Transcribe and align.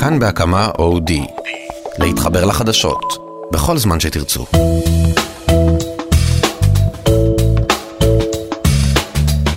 כאן 0.00 0.18
בהקמה 0.18 0.68
אודי. 0.78 1.24
להתחבר 1.98 2.44
לחדשות, 2.44 3.00
בכל 3.52 3.78
זמן 3.78 4.00
שתרצו. 4.00 4.46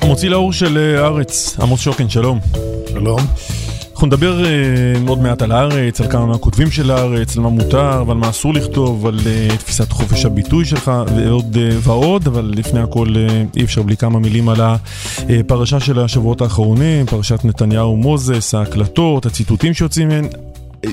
מוציא 0.05 0.29
לאור 0.29 0.53
של 0.53 0.77
אה, 0.77 1.03
הארץ, 1.03 1.55
עמוס 1.59 1.81
שוקן, 1.81 2.09
שלום. 2.09 2.39
שלום. 2.89 3.19
אנחנו 3.93 4.07
נדבר 4.07 4.43
uh, 4.43 5.09
עוד 5.09 5.19
מעט 5.19 5.41
על 5.41 5.51
הארץ, 5.51 6.01
על 6.01 6.11
כמה 6.11 6.25
מהכותבים 6.25 6.71
של 6.71 6.91
הארץ, 6.91 7.37
על 7.37 7.43
מה 7.43 7.49
מותר 7.49 8.03
ועל 8.07 8.17
מה 8.17 8.29
אסור 8.29 8.53
לכתוב, 8.53 9.07
על 9.07 9.19
uh, 9.19 9.57
תפיסת 9.57 9.91
חופש 9.91 10.25
הביטוי 10.25 10.65
שלך 10.65 10.91
ועוד 11.15 11.55
uh, 11.55 11.89
ועוד, 11.89 12.27
אבל 12.27 12.53
לפני 12.55 12.79
הכל 12.79 13.07
uh, 13.07 13.57
אי 13.57 13.63
אפשר 13.63 13.81
בלי 13.81 13.97
כמה 13.97 14.19
מילים 14.19 14.49
על 14.49 14.57
הפרשה 15.29 15.79
של 15.79 15.99
השבועות 15.99 16.41
האחרונים, 16.41 17.05
פרשת 17.05 17.45
נתניהו 17.45 17.97
מוזס, 17.97 18.55
ההקלטות, 18.55 19.25
הציטוטים 19.25 19.73
שיוצאים 19.73 20.07
מהן. 20.07 20.27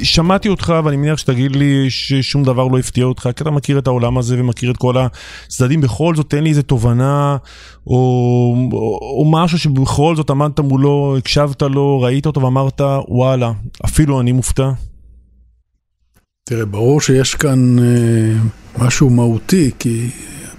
שמעתי 0.03 0.49
אותך 0.49 0.75
ואני 0.85 0.97
מניח 0.97 1.19
שתגיד 1.19 1.57
לי 1.57 1.91
ששום 1.91 2.45
דבר 2.45 2.69
לא 2.69 2.79
הפתיע 2.79 3.05
אותך, 3.05 3.29
כי 3.37 3.43
אתה 3.43 3.51
מכיר 3.51 3.79
את 3.79 3.87
העולם 3.87 4.19
הזה 4.19 4.37
ומכיר 4.39 4.71
את 4.71 4.77
כל 4.77 4.95
הצדדים, 5.47 5.81
בכל 5.81 6.15
זאת 6.15 6.31
תן 6.31 6.45
לי 6.45 6.51
איזה 6.51 6.63
תובנה 6.63 7.37
או, 7.87 7.97
או, 8.73 8.99
או 9.19 9.31
משהו 9.31 9.59
שבכל 9.59 10.17
זאת 10.17 10.31
עמדת 10.31 10.61
מולו, 10.61 11.15
הקשבת 11.19 11.63
לו, 11.63 12.01
ראית 12.01 12.27
אותו 12.27 12.41
ואמרת 12.41 12.81
וואלה, 13.09 13.53
אפילו 13.85 14.21
אני 14.21 14.33
מופתע. 14.33 14.71
תראה, 16.45 16.65
ברור 16.65 17.01
שיש 17.01 17.35
כאן 17.35 17.79
אה, 17.79 18.33
משהו 18.79 19.11
מהותי, 19.11 19.71
כי 19.79 20.09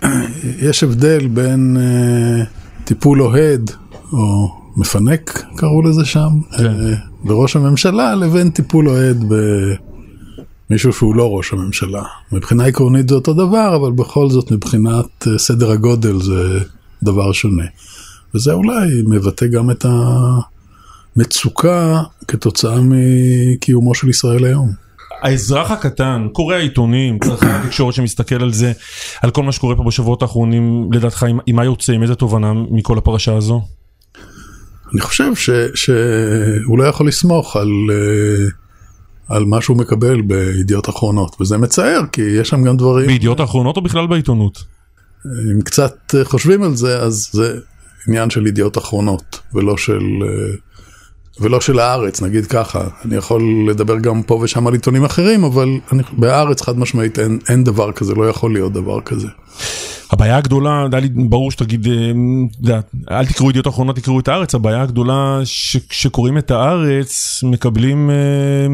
יש 0.70 0.84
הבדל 0.84 1.28
בין 1.28 1.78
אה, 1.80 2.44
טיפול 2.84 3.22
אוהד 3.22 3.72
או 4.14 4.52
מפנק, 4.78 5.44
קראו 5.56 5.82
לזה 5.82 6.06
שם. 6.06 6.30
כן. 6.58 6.66
אה, 6.66 7.11
בראש 7.24 7.56
הממשלה 7.56 8.16
לבין 8.16 8.50
טיפול 8.50 8.90
אוהד 8.90 9.24
במישהו 10.70 10.94
שהוא 10.94 11.16
לא 11.16 11.30
ראש 11.30 11.54
הממשלה. 11.54 12.04
מבחינה 12.32 12.66
עקרונית 12.66 13.10
זה 13.10 13.16
אותו 13.16 13.34
דבר, 13.34 13.76
אבל 13.76 13.92
בכל 13.92 14.30
זאת 14.30 14.52
מבחינת 14.52 15.28
אה, 15.28 15.38
סדר 15.38 15.72
הגודל 15.72 16.22
זה 16.22 16.60
דבר 17.04 17.32
שונה. 17.32 17.66
וזה 18.36 18.54
אולי 18.54 19.02
מבטא 19.06 19.48
גם 19.48 19.72
את 19.72 19.86
המצוקה 21.16 22.04
כתוצאה 22.28 22.80
מקיומו 22.82 23.96
של 23.96 24.10
ישראל 24.10 24.46
היום. 24.46 24.72
האזרח 25.22 25.72
הקטן, 25.72 26.28
קורא 26.34 26.56
העיתונים, 26.56 27.20
צרכן 27.20 27.48
התקשורת 27.48 27.94
שמסתכל 27.94 28.42
על 28.44 28.54
זה, 28.54 28.72
על 29.22 29.32
כל 29.32 29.44
מה 29.44 29.52
שקורה 29.52 29.76
פה 29.76 29.84
בשבועות 29.84 30.22
האחרונים, 30.22 30.90
לדעתך, 30.94 31.26
עם 31.46 31.56
מה 31.56 31.66
יוצא, 31.66 31.94
עם 31.94 32.02
איזה 32.02 32.16
תובנה 32.16 32.54
מכל 32.54 32.98
הפרשה 32.98 33.36
הזו? 33.36 33.62
אני 34.94 35.02
חושב 35.02 35.36
ש, 35.36 35.50
שהוא 35.76 36.80
לא 36.80 36.84
יכול 36.84 37.08
לסמוך 37.08 37.56
על, 37.56 37.70
אה, 37.92 38.46
על 39.36 39.46
מה 39.46 39.62
שהוא 39.62 39.78
מקבל 39.78 40.22
בידיעות 40.22 40.90
אחרונות, 40.90 41.42
וזה 41.42 41.58
מצער, 41.58 42.02
כי 42.12 42.22
יש 42.22 42.50
שם 42.50 42.64
גם 42.64 42.78
דברים... 42.78 43.08
בידיעות 43.08 43.42
אחרונות 43.42 43.78
או 43.78 43.82
בכלל 43.82 44.08
בעיתונות? 44.08 44.64
אם 45.26 45.62
קצת 45.62 46.16
חושבים 46.24 46.64
על 46.64 46.76
זה, 46.76 47.00
אז 47.00 47.30
זה 47.32 47.60
עניין 48.08 48.30
של 48.30 48.48
ידיעות 48.48 48.78
אחרונות, 48.78 49.40
ולא 49.54 49.78
של... 49.78 50.04
אה, 50.22 50.56
ולא 51.40 51.62
של 51.62 51.80
הארץ, 51.80 52.22
נגיד 52.22 52.46
ככה. 52.46 52.88
אני 53.06 53.16
יכול 53.16 53.44
לדבר 53.70 54.00
גם 54.00 54.24
פה 54.24 54.36
ושם 54.36 54.68
על 54.68 54.74
עיתונים 54.74 55.06
אחרים, 55.06 55.44
אבל 55.44 55.70
אני, 55.92 56.04
בארץ 56.12 56.62
חד 56.62 56.80
משמעית 56.80 57.20
אין, 57.20 57.40
אין 57.50 57.64
דבר 57.64 57.92
כזה, 57.92 58.14
לא 58.14 58.30
יכול 58.30 58.54
להיות 58.54 58.74
דבר 58.74 59.02
כזה. 59.02 59.28
הבעיה 60.12 60.38
הגדולה, 60.38 60.88
היה 60.92 61.00
לי 61.00 61.10
ברור 61.10 61.52
שתגיד, 61.52 61.88
אה, 62.70 62.80
אל 63.12 63.26
תקראו 63.26 63.50
ידיעות 63.50 63.68
אחרונות, 63.68 63.96
תקראו 63.96 64.20
את 64.20 64.28
הארץ, 64.28 64.56
הבעיה 64.56 64.82
הגדולה 64.82 65.40
שכשקוראים 65.44 66.38
את 66.38 66.52
הארץ, 66.52 67.40
מקבלים, 67.44 68.10
אה, 68.10 68.66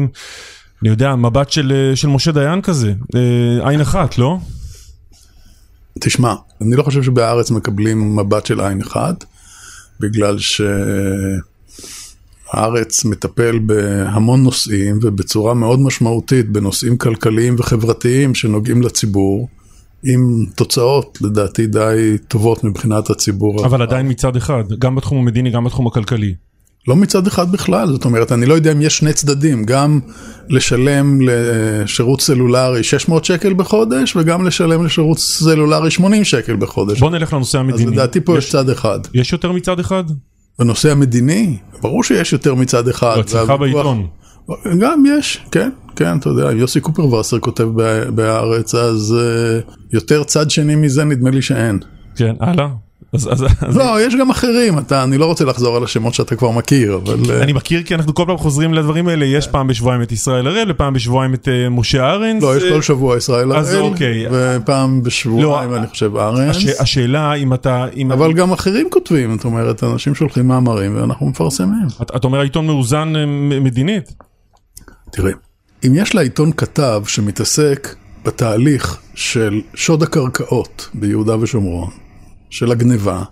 אני 0.82 0.90
יודע, 0.90 1.14
מבט 1.16 1.50
של, 1.50 1.72
אה, 1.72 1.96
של 1.96 2.08
משה 2.08 2.32
דיין 2.32 2.62
כזה, 2.62 2.92
עין 3.62 3.80
אחת, 3.80 4.18
לא? 4.18 4.38
תשמע, 6.00 6.34
אני 6.60 6.76
לא 6.76 6.82
חושב 6.82 7.02
שבהארץ 7.02 7.50
מקבלים 7.50 8.16
מבט 8.16 8.46
של 8.46 8.60
עין 8.60 8.82
אחת, 8.82 9.24
בגלל 10.00 10.36
שהארץ 12.48 13.04
מטפל 13.04 13.58
בהמון 13.58 14.42
נושאים 14.42 14.98
ובצורה 15.02 15.54
מאוד 15.54 15.80
משמעותית 15.80 16.48
בנושאים 16.48 16.96
כלכליים 16.96 17.56
וחברתיים 17.58 18.34
שנוגעים 18.34 18.82
לציבור. 18.82 19.48
עם 20.04 20.46
תוצאות 20.54 21.18
לדעתי 21.20 21.66
די 21.66 22.16
טובות 22.28 22.64
מבחינת 22.64 23.10
הציבור. 23.10 23.66
אבל 23.66 23.82
עדיין 23.82 24.08
מצד 24.08 24.36
אחד, 24.36 24.64
גם 24.78 24.94
בתחום 24.94 25.18
המדיני, 25.18 25.50
גם 25.50 25.64
בתחום 25.64 25.86
הכלכלי. 25.86 26.34
לא 26.88 26.96
מצד 26.96 27.26
אחד 27.26 27.52
בכלל, 27.52 27.88
זאת 27.88 28.04
אומרת, 28.04 28.32
אני 28.32 28.46
לא 28.46 28.54
יודע 28.54 28.72
אם 28.72 28.82
יש 28.82 28.98
שני 28.98 29.12
צדדים, 29.12 29.64
גם 29.64 30.00
לשלם 30.48 31.18
לשירות 31.20 32.20
סלולרי 32.20 32.82
600 32.82 33.24
שקל 33.24 33.54
בחודש, 33.54 34.16
וגם 34.16 34.46
לשלם 34.46 34.84
לשירות 34.84 35.18
סלולרי 35.18 35.90
80 35.90 36.24
שקל 36.24 36.56
בחודש. 36.56 37.00
בוא 37.00 37.10
נלך 37.10 37.32
לנושא 37.32 37.58
המדיני. 37.58 37.84
אז 37.84 37.92
לדעתי 37.92 38.20
פה 38.20 38.38
יש, 38.38 38.44
יש 38.44 38.52
צד 38.52 38.70
אחד. 38.70 38.98
יש 39.14 39.32
יותר 39.32 39.52
מצד 39.52 39.80
אחד? 39.80 40.04
בנושא 40.58 40.92
המדיני, 40.92 41.56
ברור 41.82 42.04
שיש 42.04 42.32
יותר 42.32 42.54
מצד 42.54 42.88
אחד. 42.88 43.16
לא, 43.16 43.20
אצלך 43.20 43.52
בעיתון. 43.60 44.06
גם 44.80 45.04
יש, 45.18 45.40
כן, 45.52 45.70
כן, 45.98 46.18
אתה 46.18 46.28
יודע, 46.28 46.52
יוסי 46.52 46.80
קופרווסר 46.80 47.38
כותב 47.38 47.68
בהארץ, 48.14 48.74
אז 48.74 49.16
uh, 49.18 49.72
יותר 49.92 50.24
צד 50.24 50.50
שני 50.50 50.76
מזה 50.76 51.04
נדמה 51.04 51.30
לי 51.30 51.42
שאין. 51.42 51.78
כן, 52.16 52.34
הלאה. 52.40 52.68
אז, 53.12 53.32
אז, 53.32 53.44
אז 53.60 53.76
לא, 53.76 54.02
יש 54.02 54.14
גם 54.14 54.30
אחרים, 54.30 54.78
אתה, 54.78 55.04
אני 55.04 55.18
לא 55.18 55.26
רוצה 55.26 55.44
לחזור 55.44 55.76
על 55.76 55.84
השמות 55.84 56.14
שאתה 56.14 56.36
כבר 56.36 56.50
מכיר, 56.50 56.94
אבל... 56.96 57.16
אה, 57.30 57.42
אני 57.42 57.52
מכיר 57.52 57.82
כי 57.82 57.94
אנחנו 57.94 58.14
כל 58.14 58.24
פעם 58.26 58.36
חוזרים 58.36 58.74
לדברים 58.74 59.08
האלה, 59.08 59.24
יש 59.24 59.46
פעם 59.46 59.66
בשבועיים 59.66 60.02
את 60.02 60.12
ישראל 60.12 60.46
הראל, 60.46 60.70
ופעם 60.70 60.94
בשבועיים 60.94 61.34
את 61.34 61.48
uh, 61.48 61.70
משה 61.70 62.10
ארנס. 62.10 62.42
לא, 62.42 62.56
יש 62.56 62.62
כל 62.72 62.82
שבוע 62.82 63.16
ישראל 63.16 63.52
הראל, 63.52 63.80
אוקיי. 63.80 64.26
ופעם 64.30 65.02
בשבועיים 65.02 65.70
לא, 65.70 65.76
אני 65.76 65.86
חושב 65.86 66.16
ארנס. 66.16 66.56
הש, 66.56 66.66
השאלה 66.66 67.34
אם 67.34 67.54
אתה... 67.54 67.86
אם 67.96 68.12
אבל 68.12 68.32
גם 68.32 68.52
אחרים 68.52 68.88
כותבים, 68.90 69.36
זאת 69.36 69.44
אומרת, 69.44 69.84
אנשים 69.84 70.14
שולחים 70.14 70.48
מאמרים 70.48 70.96
ואנחנו 70.96 71.26
מפרסמים. 71.26 71.86
אתה, 72.02 72.16
אתה 72.16 72.26
אומר 72.26 72.38
העיתון 72.38 72.66
מאוזן 72.66 73.12
מדינית? 73.60 74.14
תראה, 75.12 75.32
אם 75.86 75.92
יש 75.94 76.14
לעיתון 76.14 76.52
כתב 76.52 77.02
שמתעסק 77.06 77.94
בתהליך 78.24 79.00
של 79.14 79.60
שוד 79.74 80.02
הקרקעות 80.02 80.88
ביהודה 80.94 81.36
ושומרון, 81.40 81.90
של 82.50 82.72
הגניבה, 82.72 83.22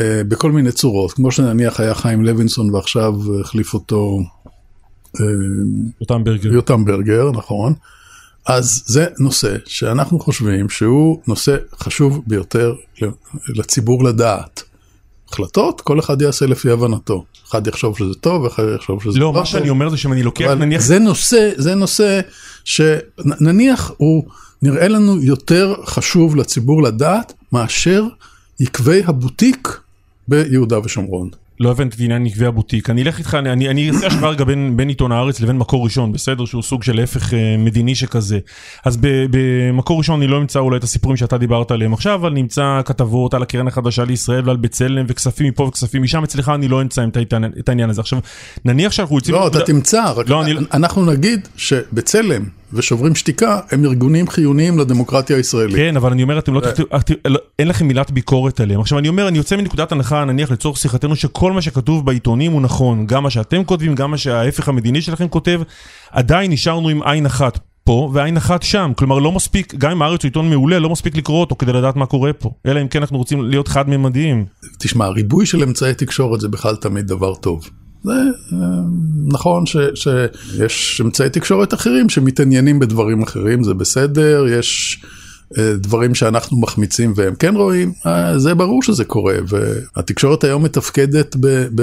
אה, 0.00 0.22
בכל 0.28 0.52
מיני 0.52 0.72
צורות, 0.72 1.12
כמו 1.12 1.32
שנניח 1.32 1.80
היה 1.80 1.94
חיים 1.94 2.24
לוינסון 2.24 2.74
ועכשיו 2.74 3.14
החליף 3.40 3.74
אותו 3.74 4.18
אה, 5.20 5.26
יותם 6.00 6.24
ברגר. 6.24 6.52
יותם 6.52 6.84
ברגר, 6.84 7.30
נכון. 7.30 7.74
אז 8.46 8.82
זה 8.86 9.06
נושא 9.18 9.56
שאנחנו 9.66 10.20
חושבים 10.20 10.68
שהוא 10.68 11.20
נושא 11.26 11.56
חשוב 11.80 12.22
ביותר 12.26 12.74
לציבור 13.48 14.04
לדעת. 14.04 14.62
החלטות, 15.32 15.80
כל 15.80 15.98
אחד 15.98 16.22
יעשה 16.22 16.46
לפי 16.46 16.70
הבנתו. 16.70 17.24
אחד 17.48 17.66
יחשוב 17.66 17.98
שזה 17.98 18.14
טוב, 18.14 18.42
ואחד 18.42 18.62
יחשוב 18.76 19.02
שזה 19.02 19.18
לא. 19.18 19.26
לא, 19.26 19.32
מה 19.32 19.46
שאני 19.46 19.68
אומר 19.68 19.88
זה 19.88 19.96
שאם 19.96 20.12
אני 20.12 20.22
לוקח, 20.22 20.50
נניח... 20.50 20.82
זה 20.82 20.98
נושא, 20.98 21.50
זה 21.56 21.74
נושא 21.74 22.20
שנניח 22.64 23.92
הוא 23.96 24.24
נראה 24.62 24.88
לנו 24.88 25.22
יותר 25.22 25.74
חשוב 25.84 26.36
לציבור 26.36 26.82
לדעת, 26.82 27.32
מאשר 27.52 28.04
יקבי 28.60 29.02
הבוטיק 29.06 29.80
ביהודה 30.28 30.78
ושומרון. 30.84 31.30
לא 31.60 31.70
הבנתי 31.70 31.96
את 31.96 32.00
עניין 32.00 32.24
נקבי 32.24 32.46
הבוטיק, 32.46 32.90
אני 32.90 33.02
אלך 33.02 33.18
איתך, 33.18 33.34
אני, 33.34 33.68
אני 33.68 33.90
אעשה 33.90 34.06
השוואה 34.06 34.30
רגע 34.30 34.44
בין, 34.44 34.76
בין 34.76 34.88
עיתון 34.88 35.12
הארץ 35.12 35.40
לבין 35.40 35.58
מקור 35.58 35.84
ראשון, 35.84 36.12
בסדר? 36.12 36.44
שהוא 36.44 36.62
סוג 36.62 36.82
של 36.82 37.00
הפך 37.00 37.34
אה, 37.34 37.56
מדיני 37.58 37.94
שכזה. 37.94 38.38
אז 38.84 38.98
במקור 39.02 39.98
ראשון 39.98 40.20
אני 40.20 40.26
לא 40.30 40.38
אמצא 40.38 40.58
אולי 40.58 40.76
את 40.76 40.84
הסיפורים 40.84 41.16
שאתה 41.16 41.38
דיברת 41.38 41.70
עליהם 41.70 41.92
עכשיו, 41.92 42.14
אבל 42.14 42.32
נמצא 42.32 42.80
כתבות 42.84 43.34
על 43.34 43.42
הקרן 43.42 43.68
החדשה 43.68 44.04
לישראל 44.04 44.42
ועל 44.46 44.56
בצלם 44.56 45.04
וכספים 45.08 45.46
מפה 45.46 45.62
וכספים 45.62 46.02
משם, 46.02 46.24
אצלך 46.24 46.48
אני 46.48 46.68
לא 46.68 46.82
אמצא 46.82 47.04
את, 47.04 47.16
את 47.58 47.68
העניין 47.68 47.90
הזה. 47.90 48.00
עכשיו, 48.00 48.18
נניח 48.64 48.92
שאנחנו 48.92 49.16
יוצאים... 49.16 49.34
לא, 49.34 49.48
אתה 49.48 49.60
תמצא, 49.60 50.12
רק 50.16 50.28
לא, 50.28 50.42
אני... 50.42 50.54
אנחנו 50.72 51.04
נגיד 51.04 51.48
שבצלם 51.56 52.57
ושוברים 52.72 53.14
שתיקה 53.14 53.60
הם 53.70 53.84
ארגונים 53.84 54.28
חיוניים 54.28 54.78
לדמוקרטיה 54.78 55.36
הישראלית. 55.36 55.76
כן, 55.76 55.96
אבל 55.96 56.12
אני 56.12 56.22
אומר, 56.22 56.38
אתם 56.38 56.54
לא, 56.54 56.60
לא, 57.26 57.38
אין 57.58 57.68
לכם 57.68 57.86
מילת 57.86 58.10
ביקורת 58.10 58.60
עליהם. 58.60 58.80
עכשיו 58.80 58.98
אני 58.98 59.08
אומר, 59.08 59.28
אני 59.28 59.38
יוצא 59.38 59.56
מנקודת 59.56 59.92
הנחה, 59.92 60.24
נניח 60.24 60.50
לצורך 60.50 60.76
שיחתנו, 60.76 61.16
שכל 61.16 61.52
מה 61.52 61.62
שכתוב 61.62 62.06
בעיתונים 62.06 62.52
הוא 62.52 62.62
נכון. 62.62 63.06
גם 63.06 63.22
מה 63.22 63.30
שאתם 63.30 63.64
כותבים, 63.64 63.94
גם 63.94 64.10
מה 64.10 64.18
שההפך 64.18 64.68
המדיני 64.68 65.02
שלכם 65.02 65.28
כותב, 65.28 65.60
עדיין 66.10 66.52
נשארנו 66.52 66.88
עם 66.88 67.02
עין 67.02 67.26
אחת 67.26 67.58
פה 67.84 68.10
ועין 68.14 68.36
אחת 68.36 68.62
שם. 68.62 68.92
כלומר, 68.96 69.18
לא 69.18 69.32
מספיק, 69.32 69.74
גם 69.74 69.90
אם 69.90 70.02
הארץ 70.02 70.22
הוא 70.22 70.28
עיתון 70.28 70.50
מעולה, 70.50 70.78
לא 70.78 70.90
מספיק 70.90 71.16
לקרוא 71.16 71.40
אותו 71.40 71.56
כדי 71.56 71.72
לדעת 71.72 71.96
מה 71.96 72.06
קורה 72.06 72.32
פה. 72.32 72.50
אלא 72.66 72.80
אם 72.80 72.88
כן 72.88 73.00
אנחנו 73.00 73.18
רוצים 73.18 73.42
להיות 73.42 73.68
חד-ממדיים. 73.68 74.44
תשמע, 74.78 75.08
ריבוי 75.08 75.46
של 75.46 75.62
אמצעי 75.62 75.94
תקשורת 75.94 76.40
זה 76.40 76.48
בכלל 76.48 76.76
תמיד 76.76 77.06
דבר 77.06 77.34
טוב. 77.34 77.68
זה 78.04 78.12
אה, 78.52 78.58
נכון 79.26 79.66
ש, 79.66 79.76
שיש 79.94 81.00
אמצעי 81.04 81.30
תקשורת 81.30 81.74
אחרים 81.74 82.08
שמתעניינים 82.08 82.78
בדברים 82.78 83.22
אחרים, 83.22 83.64
זה 83.64 83.74
בסדר, 83.74 84.46
יש 84.58 85.00
אה, 85.58 85.72
דברים 85.76 86.14
שאנחנו 86.14 86.60
מחמיצים 86.60 87.12
והם 87.16 87.34
כן 87.34 87.54
רואים, 87.54 87.92
אה, 88.06 88.38
זה 88.38 88.54
ברור 88.54 88.82
שזה 88.82 89.04
קורה, 89.04 89.34
והתקשורת 89.48 90.44
היום 90.44 90.64
מתפקדת 90.64 91.36
ב, 91.40 91.66
ב, 91.74 91.82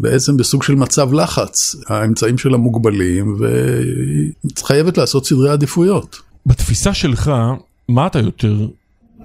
בעצם 0.00 0.36
בסוג 0.36 0.62
של 0.62 0.74
מצב 0.74 1.12
לחץ, 1.12 1.76
האמצעים 1.88 2.38
שלה 2.38 2.56
מוגבלים 2.56 3.36
והיא 3.40 4.32
חייבת 4.58 4.98
לעשות 4.98 5.26
סדרי 5.26 5.50
עדיפויות. 5.50 6.20
בתפיסה 6.46 6.94
שלך, 6.94 7.32
מה 7.88 8.06
אתה 8.06 8.18
יותר? 8.18 8.66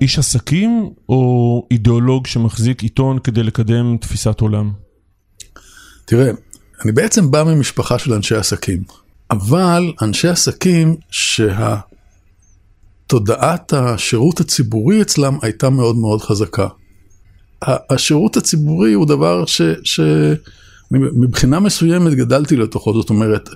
איש 0.01 0.19
עסקים 0.19 0.89
או 1.09 1.67
אידיאולוג 1.71 2.27
שמחזיק 2.27 2.83
עיתון 2.83 3.19
כדי 3.19 3.43
לקדם 3.43 3.97
תפיסת 4.01 4.41
עולם? 4.41 4.71
תראה, 6.09 6.31
אני 6.83 6.91
בעצם 6.91 7.31
בא 7.31 7.43
ממשפחה 7.43 7.99
של 7.99 8.13
אנשי 8.13 8.35
עסקים, 8.35 8.83
אבל 9.31 9.93
אנשי 10.01 10.27
עסקים 10.27 10.95
שהתודעת 13.09 13.73
השירות 13.73 14.39
הציבורי 14.39 15.01
אצלם 15.01 15.37
הייתה 15.41 15.69
מאוד 15.69 15.95
מאוד 15.95 16.21
חזקה. 16.21 16.67
השירות 17.61 18.37
הציבורי 18.37 18.93
הוא 18.93 19.05
דבר 19.05 19.45
ש... 19.45 19.61
ש... 19.83 19.99
מבחינה 20.91 21.59
מסוימת 21.59 22.13
גדלתי 22.13 22.55
לתוכו, 22.55 22.93
זאת 22.93 23.09
אומרת, 23.09 23.49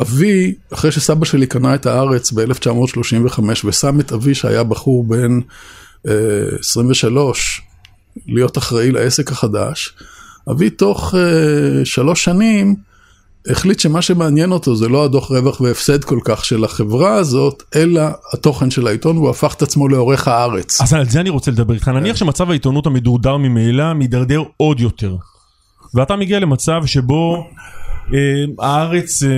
אבי, 0.00 0.54
אחרי 0.72 0.92
שסבא 0.92 1.24
שלי 1.24 1.46
קנה 1.46 1.74
את 1.74 1.86
הארץ 1.86 2.32
ב-1935 2.32 3.40
ושם 3.64 4.00
את 4.00 4.12
אבי 4.12 4.34
שהיה 4.34 4.64
בחור 4.64 5.04
בן 5.04 5.40
אה, 6.08 6.12
23 6.60 7.62
להיות 8.26 8.58
אחראי 8.58 8.90
לעסק 8.90 9.32
החדש, 9.32 9.94
אבי 10.50 10.70
תוך 10.70 11.14
אה, 11.14 11.84
שלוש 11.84 12.24
שנים 12.24 12.76
החליט 13.50 13.80
שמה 13.80 14.02
שמעניין 14.02 14.52
אותו 14.52 14.76
זה 14.76 14.88
לא 14.88 15.04
הדוח 15.04 15.30
רווח 15.30 15.60
והפסד 15.60 16.04
כל 16.04 16.18
כך 16.24 16.44
של 16.44 16.64
החברה 16.64 17.14
הזאת, 17.14 17.62
אלא 17.76 18.02
התוכן 18.32 18.70
של 18.70 18.86
העיתון, 18.86 19.16
והוא 19.16 19.30
הפך 19.30 19.54
את 19.54 19.62
עצמו 19.62 19.88
לעורך 19.88 20.28
הארץ. 20.28 20.80
אז 20.80 20.94
על 20.94 21.08
זה 21.08 21.20
אני 21.20 21.30
רוצה 21.30 21.50
לדבר 21.50 21.74
איתך, 21.74 21.88
נניח 21.88 22.16
שמצב 22.16 22.50
העיתונות 22.50 22.86
המדורדר 22.86 23.36
ממילא 23.36 23.92
מידרדר 23.92 24.42
עוד 24.56 24.80
יותר. 24.80 25.16
ואתה 25.94 26.16
מגיע 26.16 26.38
למצב 26.40 26.86
שבו 26.86 27.46
אה, 28.14 28.18
הארץ 28.58 29.22
אה, 29.22 29.28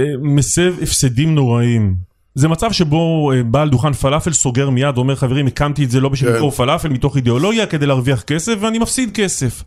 אה, 0.00 0.04
מסב 0.22 0.74
הפסדים 0.82 1.34
נוראים. 1.34 1.94
זה 2.34 2.48
מצב 2.48 2.72
שבו 2.72 3.32
אה, 3.32 3.42
בעל 3.42 3.68
דוכן 3.68 3.92
פלאפל 3.92 4.32
סוגר 4.32 4.70
מיד, 4.70 4.96
אומר 4.96 5.16
חברים, 5.16 5.46
הקמתי 5.46 5.84
את 5.84 5.90
זה 5.90 6.00
לא 6.00 6.08
בשביל 6.08 6.30
כן. 6.30 6.34
למכור 6.34 6.50
פלאפל, 6.50 6.88
מתוך 6.88 7.16
אידיאולוגיה, 7.16 7.66
כדי 7.66 7.86
להרוויח 7.86 8.22
כסף, 8.22 8.54
ואני 8.60 8.78
מפסיד 8.78 9.10
כסף. 9.14 9.62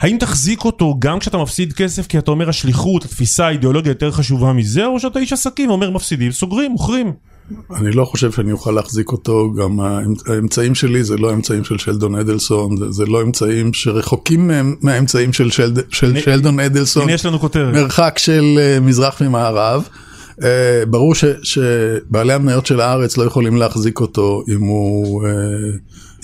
האם 0.00 0.16
תחזיק 0.20 0.64
אותו 0.64 0.96
גם 0.98 1.18
כשאתה 1.18 1.38
מפסיד 1.38 1.72
כסף, 1.72 2.06
כי 2.06 2.18
אתה 2.18 2.30
אומר 2.30 2.48
השליחות, 2.48 3.04
התפיסה, 3.04 3.46
האידיאולוגיה 3.46 3.90
יותר 3.90 4.10
חשובה 4.10 4.52
מזה, 4.52 4.86
או 4.86 5.00
שאתה 5.00 5.18
איש 5.18 5.32
עסקים, 5.32 5.70
אומר 5.70 5.90
מפסידים, 5.90 6.32
סוגרים, 6.32 6.70
מוכרים. 6.72 7.12
אני 7.76 7.90
לא 7.92 8.04
חושב 8.04 8.32
שאני 8.32 8.52
אוכל 8.52 8.70
להחזיק 8.70 9.12
אותו, 9.12 9.52
גם 9.52 9.80
האמצ- 9.80 10.32
האמצעים 10.32 10.74
שלי 10.74 11.04
זה 11.04 11.16
לא 11.16 11.30
האמצעים 11.30 11.64
של 11.64 11.78
שלדון 11.78 12.14
אדלסון, 12.14 12.76
זה, 12.76 12.90
זה 12.92 13.04
לא 13.06 13.22
אמצעים 13.22 13.72
שרחוקים 13.74 14.48
מהם, 14.48 14.74
מהאמצעים 14.82 15.32
של, 15.32 15.50
שלד, 15.50 15.78
של 15.90 16.06
הנה- 16.10 16.20
שלדון 16.20 16.60
אדלסון, 16.60 17.02
הנה 17.02 17.12
יש 17.12 17.26
לנו 17.26 17.38
כותרת. 17.38 17.74
מרחק 17.74 18.14
של 18.18 18.44
אה, 18.58 18.80
מזרח 18.80 19.22
ממערב. 19.22 19.88
אה, 20.42 20.48
ברור 20.90 21.14
ש, 21.14 21.24
שבעלי 21.42 22.32
המניות 22.32 22.66
של 22.66 22.80
הארץ 22.80 23.16
לא 23.16 23.22
יכולים 23.24 23.56
להחזיק 23.56 24.00
אותו 24.00 24.42
אם 24.54 24.60
הוא 24.60 25.26
אה, 25.26 25.30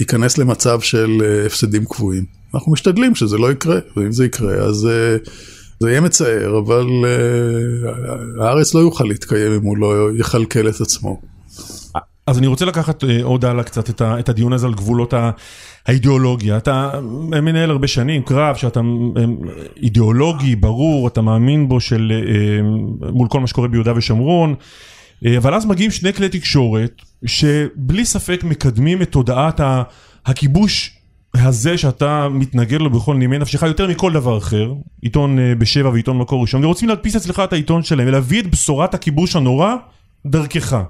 ייכנס 0.01 0.39
למצב 0.39 0.81
של 0.81 1.11
אה, 1.25 1.47
הפסדים 1.47 1.85
קבועים. 1.85 2.25
אנחנו 2.55 2.73
משתדלים 2.73 3.15
שזה 3.15 3.39
לא 3.39 3.53
יקרה, 3.53 3.79
ואם 3.97 4.13
זה 4.13 4.25
יקרה 4.25 4.55
אז 4.55 4.87
אה, 4.87 5.17
זה 5.81 5.91
יהיה 5.91 6.01
מצער, 6.01 6.59
אבל 6.59 6.87
אה, 7.05 8.45
הארץ 8.47 8.75
לא 8.75 8.81
יוכל 8.81 9.05
להתקיים 9.05 9.53
אם 9.53 9.63
הוא 9.63 9.77
לא 9.77 10.09
יכלכל 10.19 10.69
את 10.69 10.81
עצמו. 10.81 11.21
אז 12.27 12.39
אני 12.39 12.47
רוצה 12.47 12.65
לקחת 12.65 13.05
אה, 13.05 13.23
עוד 13.23 13.45
הלאה 13.45 13.65
קצת 13.65 13.91
את, 13.91 14.01
ה, 14.01 14.19
את 14.19 14.29
הדיון 14.29 14.53
הזה 14.53 14.67
על 14.67 14.75
גבולות 14.75 15.15
ה, 15.15 15.31
האידיאולוגיה. 15.87 16.57
אתה 16.57 17.01
מנהל 17.43 17.71
הרבה 17.71 17.87
שנים 17.87 18.23
קרב 18.23 18.57
שאתה 18.57 18.81
אידיאולוגי, 19.77 20.57
ברור, 20.57 21.09
אתה 21.09 21.21
מאמין 21.21 21.69
בו 21.69 21.81
של, 21.81 22.13
מול 23.13 23.29
כל 23.29 23.41
מה 23.41 23.47
שקורה 23.47 23.69
ביהודה 23.69 23.93
ושומרון, 23.97 24.55
אבל 25.37 25.55
אז 25.55 25.67
מגיעים 25.67 25.91
שני 25.91 26.13
כלי 26.13 26.29
תקשורת 26.29 27.03
שבלי 27.27 28.05
ספק 28.05 28.45
מקדמים 28.45 29.03
את 29.03 29.13
תודעת 29.13 29.61
הכיבוש 30.27 30.94
הזה 31.35 31.79
שאתה 31.79 32.29
מתנגד 32.29 32.81
לו 32.81 32.91
בכל 32.91 33.17
נימי 33.17 33.39
נפשך 33.39 33.63
יותר 33.63 33.87
מכל 33.87 34.13
דבר 34.13 34.39
אחר, 34.39 34.73
עיתון 35.03 35.39
אה, 35.39 35.55
בשבע 35.55 35.89
ועיתון 35.89 36.19
מקור 36.19 36.43
ראשון, 36.43 36.65
ורוצים 36.65 36.89
להדפיס 36.89 37.17
אצלך 37.17 37.41
את 37.41 37.53
העיתון 37.53 37.83
שלהם 37.83 38.09
ולהביא 38.09 38.41
את 38.41 38.51
בשורת 38.51 38.95
הכיבוש 38.95 39.37
הנורא 39.37 39.75
דרכך. 40.27 40.83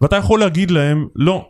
ואתה 0.00 0.16
יכול 0.16 0.40
להגיד 0.40 0.70
להם, 0.70 1.06
לא, 1.16 1.48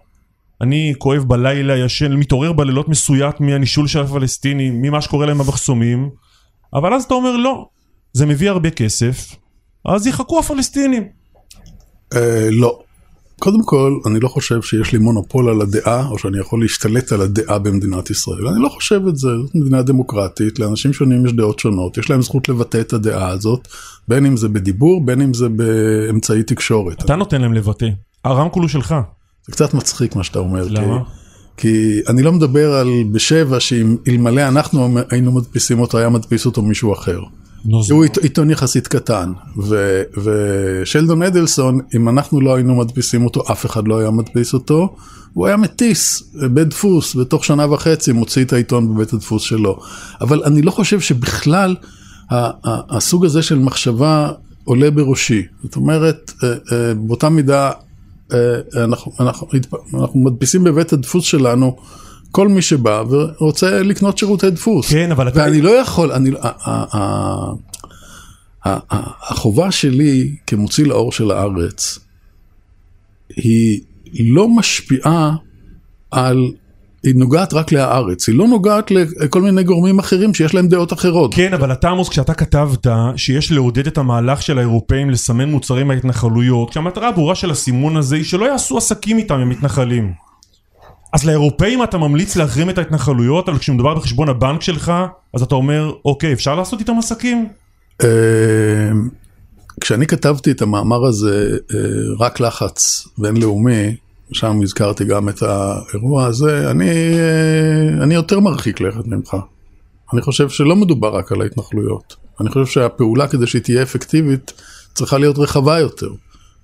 אני 0.60 0.94
כואב 0.98 1.24
בלילה, 1.26 1.76
ישן, 1.76 2.12
מתעורר 2.12 2.52
בלילות 2.52 2.88
מסויט 2.88 3.40
מהנישול 3.40 3.86
של 3.86 4.00
הפלסטינים, 4.00 4.82
ממה 4.82 5.00
שקורה 5.00 5.26
להם 5.26 5.38
במחסומים, 5.38 6.10
אבל 6.74 6.94
אז 6.94 7.04
אתה 7.04 7.14
אומר, 7.14 7.36
לא, 7.36 7.68
זה 8.12 8.26
מביא 8.26 8.50
הרבה 8.50 8.70
כסף, 8.70 9.36
אז 9.84 10.06
יחכו 10.06 10.38
הפלסטינים. 10.38 11.08
אה, 12.14 12.48
לא. 12.50 12.78
קודם 13.38 13.62
כל, 13.64 13.98
אני 14.06 14.20
לא 14.20 14.28
חושב 14.28 14.62
שיש 14.62 14.92
לי 14.92 14.98
מונופול 14.98 15.48
על 15.48 15.60
הדעה, 15.60 16.08
או 16.08 16.18
שאני 16.18 16.38
יכול 16.38 16.60
להשתלט 16.60 17.12
על 17.12 17.20
הדעה 17.20 17.58
במדינת 17.58 18.10
ישראל. 18.10 18.48
אני 18.48 18.62
לא 18.62 18.68
חושב 18.68 19.00
את 19.08 19.16
זה, 19.16 19.28
זאת 19.44 19.54
מדינה 19.54 19.82
דמוקרטית, 19.82 20.58
לאנשים 20.58 20.92
שונים 20.92 21.26
יש 21.26 21.32
דעות 21.32 21.58
שונות, 21.58 21.98
יש 21.98 22.10
להם 22.10 22.22
זכות 22.22 22.48
לבטא 22.48 22.80
את 22.80 22.92
הדעה 22.92 23.28
הזאת, 23.28 23.68
בין 24.08 24.26
אם 24.26 24.36
זה 24.36 24.48
בדיבור, 24.48 25.06
בין 25.06 25.20
אם 25.20 25.34
זה 25.34 25.48
באמצעי 25.48 26.42
תקשורת. 26.42 27.04
אתה 27.04 27.16
נותן 27.16 27.40
להם 27.40 27.52
לבטא, 27.52 27.88
הרמקול 28.24 28.62
הוא 28.62 28.68
שלך. 28.68 28.94
זה 29.46 29.52
קצת 29.52 29.74
מצחיק 29.74 30.16
מה 30.16 30.24
שאתה 30.24 30.38
אומר. 30.38 30.66
למה? 30.70 30.98
כי, 31.56 31.68
כי 31.68 32.00
אני 32.08 32.22
לא 32.22 32.32
מדבר 32.32 32.72
על 32.72 32.88
בשבע, 33.12 33.60
שאלמלא 33.60 34.48
אנחנו 34.48 34.98
היינו 35.10 35.32
מדפיסים 35.32 35.80
אותו, 35.80 35.98
היה 35.98 36.08
מדפיס 36.08 36.46
אותו 36.46 36.62
מישהו 36.62 36.92
אחר. 36.92 37.20
הוא 37.90 38.04
עית- 38.04 38.18
עיתון 38.18 38.50
יחסית 38.50 38.88
קטן, 38.88 39.32
ו- 39.56 40.02
ושלדון 40.24 41.22
אדלסון, 41.22 41.78
אם 41.96 42.08
אנחנו 42.08 42.40
לא 42.40 42.54
היינו 42.54 42.74
מדפיסים 42.74 43.24
אותו, 43.24 43.42
אף 43.52 43.66
אחד 43.66 43.88
לא 43.88 43.98
היה 43.98 44.10
מדפיס 44.10 44.54
אותו, 44.54 44.96
הוא 45.32 45.46
היה 45.46 45.56
מטיס 45.56 46.22
בית 46.50 46.68
דפוס, 46.68 47.16
בתוך 47.16 47.44
שנה 47.44 47.72
וחצי 47.72 48.12
מוציא 48.12 48.44
את 48.44 48.52
העיתון 48.52 48.94
בבית 48.94 49.12
הדפוס 49.12 49.42
שלו. 49.42 49.78
אבל 50.20 50.42
אני 50.44 50.62
לא 50.62 50.70
חושב 50.70 51.00
שבכלל 51.00 51.76
ה- 52.30 52.36
ה- 52.36 52.96
הסוג 52.96 53.24
הזה 53.24 53.42
של 53.42 53.58
מחשבה 53.58 54.30
עולה 54.64 54.90
בראשי. 54.90 55.42
זאת 55.62 55.76
אומרת, 55.76 56.32
אה, 56.44 56.48
אה, 56.48 56.94
באותה 56.94 57.28
מידה 57.28 57.70
אה, 58.32 58.38
אנחנו, 58.84 59.12
אנחנו, 59.20 59.46
אנחנו 59.94 60.20
מדפיסים 60.20 60.64
בבית 60.64 60.92
הדפוס 60.92 61.24
שלנו. 61.24 61.76
כל 62.30 62.48
מי 62.48 62.62
שבא 62.62 63.02
ורוצה 63.10 63.82
לקנות 63.82 64.18
שירותי 64.18 64.50
דפוס. 64.50 64.90
כן, 64.90 65.12
אבל 65.12 65.28
אתה- 65.28 65.40
ואני 65.40 65.60
לא 65.60 65.70
יכול, 65.70 66.12
אני, 66.12 66.30
החובה 69.20 69.70
שלי 69.70 70.36
כמוציא 70.46 70.86
לאור 70.86 71.12
של 71.12 71.30
הארץ 71.30 71.98
היא 73.36 73.80
לא 74.20 74.48
משפיעה 74.48 75.36
על, 76.10 76.36
היא 77.02 77.14
נוגעת 77.14 77.52
רק 77.52 77.72
להארץ, 77.72 78.28
היא 78.28 78.36
לא 78.36 78.46
נוגעת 78.48 78.90
לכל 78.90 79.42
מיני 79.42 79.62
גורמים 79.62 79.98
אחרים 79.98 80.34
שיש 80.34 80.54
להם 80.54 80.68
דעות 80.68 80.92
אחרות. 80.92 81.34
כן, 81.34 81.54
אבל 81.54 81.72
אתה 81.72 81.88
עמוס, 81.90 82.08
כשאתה 82.08 82.34
כתבת 82.34 82.86
שיש 83.16 83.52
לעודד 83.52 83.86
את 83.86 83.98
המהלך 83.98 84.42
של 84.42 84.58
האירופאים 84.58 85.10
לסמן 85.10 85.48
מוצרים 85.50 85.88
מההתנחלויות, 85.88 86.70
כשהמטרה 86.70 87.08
הברורה 87.08 87.34
של 87.34 87.50
הסימון 87.50 87.96
הזה 87.96 88.16
היא 88.16 88.24
שלא 88.24 88.46
יעשו 88.46 88.78
עסקים 88.78 89.18
איתם 89.18 89.34
עם 89.34 89.48
מתנחלים. 89.48 90.12
אז 91.12 91.24
לאירופאים 91.24 91.84
אתה 91.84 91.98
ממליץ 91.98 92.36
להחרים 92.36 92.70
את 92.70 92.78
ההתנחלויות, 92.78 93.48
אבל 93.48 93.58
כשמדובר 93.58 93.94
בחשבון 93.94 94.28
הבנק 94.28 94.62
שלך, 94.62 94.92
אז 95.34 95.42
אתה 95.42 95.54
אומר, 95.54 95.92
אוקיי, 96.04 96.32
אפשר 96.32 96.54
לעשות 96.54 96.80
איתם 96.80 96.98
עסקים? 96.98 97.48
אה, 98.02 98.08
כשאני 99.80 100.06
כתבתי 100.06 100.50
את 100.50 100.62
המאמר 100.62 101.06
הזה, 101.06 101.58
אה, 101.74 101.78
רק 102.18 102.40
לחץ 102.40 103.08
בינלאומי, 103.18 103.96
שם 104.32 104.60
הזכרתי 104.62 105.04
גם 105.04 105.28
את 105.28 105.42
האירוע 105.42 106.26
הזה, 106.26 106.70
אני, 106.70 106.90
אה, 106.90 108.02
אני 108.02 108.14
יותר 108.14 108.40
מרחיק 108.40 108.80
לכת 108.80 109.06
ממך. 109.06 109.36
אני 110.12 110.22
חושב 110.22 110.48
שלא 110.48 110.76
מדובר 110.76 111.16
רק 111.16 111.32
על 111.32 111.42
ההתנחלויות. 111.42 112.16
אני 112.40 112.50
חושב 112.50 112.66
שהפעולה 112.66 113.28
כדי 113.28 113.46
שהיא 113.46 113.62
תהיה 113.62 113.82
אפקטיבית 113.82 114.52
צריכה 114.94 115.18
להיות 115.18 115.38
רחבה 115.38 115.78
יותר. 115.78 116.08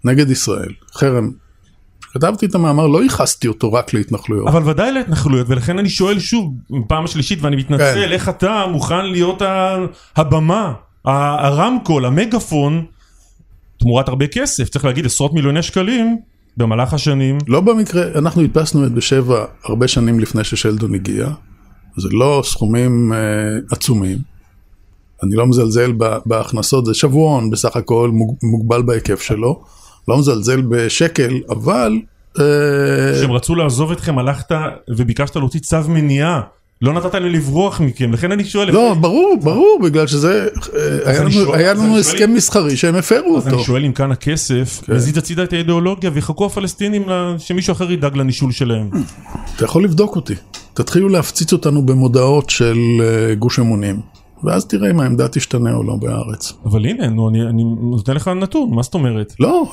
נגד 0.04 0.30
ישראל, 0.30 0.72
חרם. 0.94 1.43
כשכתבתי 2.14 2.46
את 2.46 2.54
המאמר 2.54 2.86
לא 2.86 3.02
ייחסתי 3.02 3.48
אותו 3.48 3.72
רק 3.72 3.94
להתנחלויות. 3.94 4.48
אבל 4.48 4.70
ודאי 4.70 4.92
להתנחלויות, 4.92 5.46
ולכן 5.50 5.78
אני 5.78 5.88
שואל 5.88 6.18
שוב, 6.18 6.54
פעם 6.88 7.06
שלישית, 7.06 7.38
ואני 7.42 7.56
מתנצל, 7.56 8.04
כן. 8.06 8.12
איך 8.12 8.28
אתה 8.28 8.64
מוכן 8.70 9.06
להיות 9.06 9.42
הבמה, 10.16 10.72
הרמקול, 11.04 12.04
המגפון, 12.06 12.84
תמורת 13.78 14.08
הרבה 14.08 14.26
כסף, 14.26 14.68
צריך 14.68 14.84
להגיד 14.84 15.06
עשרות 15.06 15.34
מיליוני 15.34 15.62
שקלים, 15.62 16.16
במהלך 16.56 16.94
השנים. 16.94 17.38
לא 17.48 17.60
במקרה, 17.60 18.02
אנחנו 18.14 18.42
הדפסנו 18.42 18.86
את 18.86 18.92
בשבע 18.92 19.44
הרבה 19.64 19.88
שנים 19.88 20.20
לפני 20.20 20.44
ששלדון 20.44 20.94
הגיע, 20.94 21.26
זה 21.96 22.08
לא 22.12 22.42
סכומים 22.44 23.12
אה, 23.12 23.18
עצומים. 23.70 24.18
אני 25.22 25.36
לא 25.36 25.46
מזלזל 25.46 25.92
בהכנסות, 26.26 26.86
זה 26.86 26.94
שבועון 26.94 27.50
בסך 27.50 27.76
הכל, 27.76 28.10
מוג- 28.12 28.36
מוגבל 28.42 28.82
בהיקף 28.82 29.20
שלו. 29.22 29.64
לא 30.08 30.18
מזלזל 30.18 30.60
בשקל, 30.60 31.40
אבל... 31.50 31.98
אה, 32.38 32.44
כשהם 33.16 33.32
רצו 33.32 33.54
לעזוב 33.54 33.92
אתכם, 33.92 34.18
הלכת 34.18 34.52
וביקשת 34.96 35.36
להוציא 35.36 35.60
צו 35.60 35.76
מניעה 35.88 36.40
לא 36.82 36.92
נתת 36.92 37.14
לי 37.14 37.30
לברוח 37.30 37.80
מכם, 37.80 38.12
לכן 38.12 38.32
אני 38.32 38.44
שואל... 38.44 38.70
לא, 38.70 38.94
ברור, 39.00 39.36
ברור, 39.42 39.80
בגלל 39.84 40.06
שזה, 40.06 40.46
אה, 40.76 41.12
היה 41.52 41.74
לנו- 41.74 41.98
אז 41.98 42.06
הסכם 42.06 42.34
מסחרי 42.34 42.76
שהם 42.76 42.94
הפרו 42.94 43.36
אז 43.36 43.44
אותו. 43.46 43.56
אני 43.56 43.64
שואל 43.64 43.84
אם 43.84 43.92
כאן 43.92 44.12
הכסף 44.12 44.82
כן. 44.86 44.94
מזיז 44.94 45.18
הצידה 45.18 45.42
את 45.44 45.52
האידיאולוגיה 45.52 46.10
ויחכו 46.14 46.46
הפלסטינים 46.46 47.04
שמישהו 47.38 47.72
אחר 47.72 47.92
ידאג 47.92 48.16
לנישול 48.16 48.52
שלהם. 48.52 48.90
אתה 49.56 49.64
יכול 49.64 49.84
לבדוק 49.84 50.16
אותי. 50.16 50.34
תתחילו 50.74 51.08
להפציץ 51.08 51.52
אותנו 51.52 51.86
במודעות 51.86 52.50
של 52.50 52.78
אה, 53.00 53.34
גוש 53.34 53.58
אמונים, 53.58 54.00
ואז 54.44 54.66
תראה 54.66 54.90
אם 54.90 55.00
העמדה 55.00 55.28
תשתנה 55.28 55.74
או 55.74 55.82
לא 55.82 55.96
בארץ. 55.96 56.52
אבל 56.64 56.86
הנה, 56.86 57.08
נו, 57.08 57.28
אני 57.28 57.42
אני 57.42 57.64
נותן 57.80 58.14
לך 58.16 58.28
נתון, 58.28 58.70
מה 58.74 58.82
זאת 58.82 58.94
אומרת? 58.94 59.34
לא, 59.40 59.72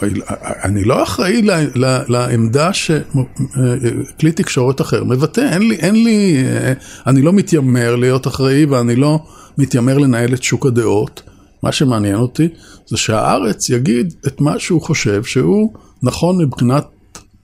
אני 0.64 0.84
לא 0.84 1.04
אחראי 1.04 1.42
ל- 1.42 1.86
ל- 1.86 2.04
לעמדה 2.08 2.74
שכלי 2.74 4.32
תקשורת 4.36 4.82
אחר 4.82 5.04
מבטא, 5.04 5.42
אין 5.42 5.62
לי, 5.62 5.76
אין 5.76 6.04
לי, 6.04 6.44
אה, 6.46 6.74
אני 7.08 7.22
לא 7.22 7.34
מתיימר 7.34 7.96
להיות 7.96 8.28
אחראי 8.28 8.66
ואני 8.66 8.96
לא 8.96 9.20
מתיימר 9.58 9.98
לנהל 9.98 10.34
את 10.34 10.44
שוק 10.44 10.66
הדעות. 10.66 11.22
מה 11.64 11.72
שמעניין 11.72 12.16
אותי 12.16 12.48
זה 12.88 12.98
שהארץ 12.98 13.70
יגיד 13.70 14.14
את 14.28 14.42
מה 14.42 14.60
שהוא 14.60 14.82
חושב 14.82 15.24
שהוא 15.24 15.74
נכון 16.04 16.38
מבחינת 16.38 16.86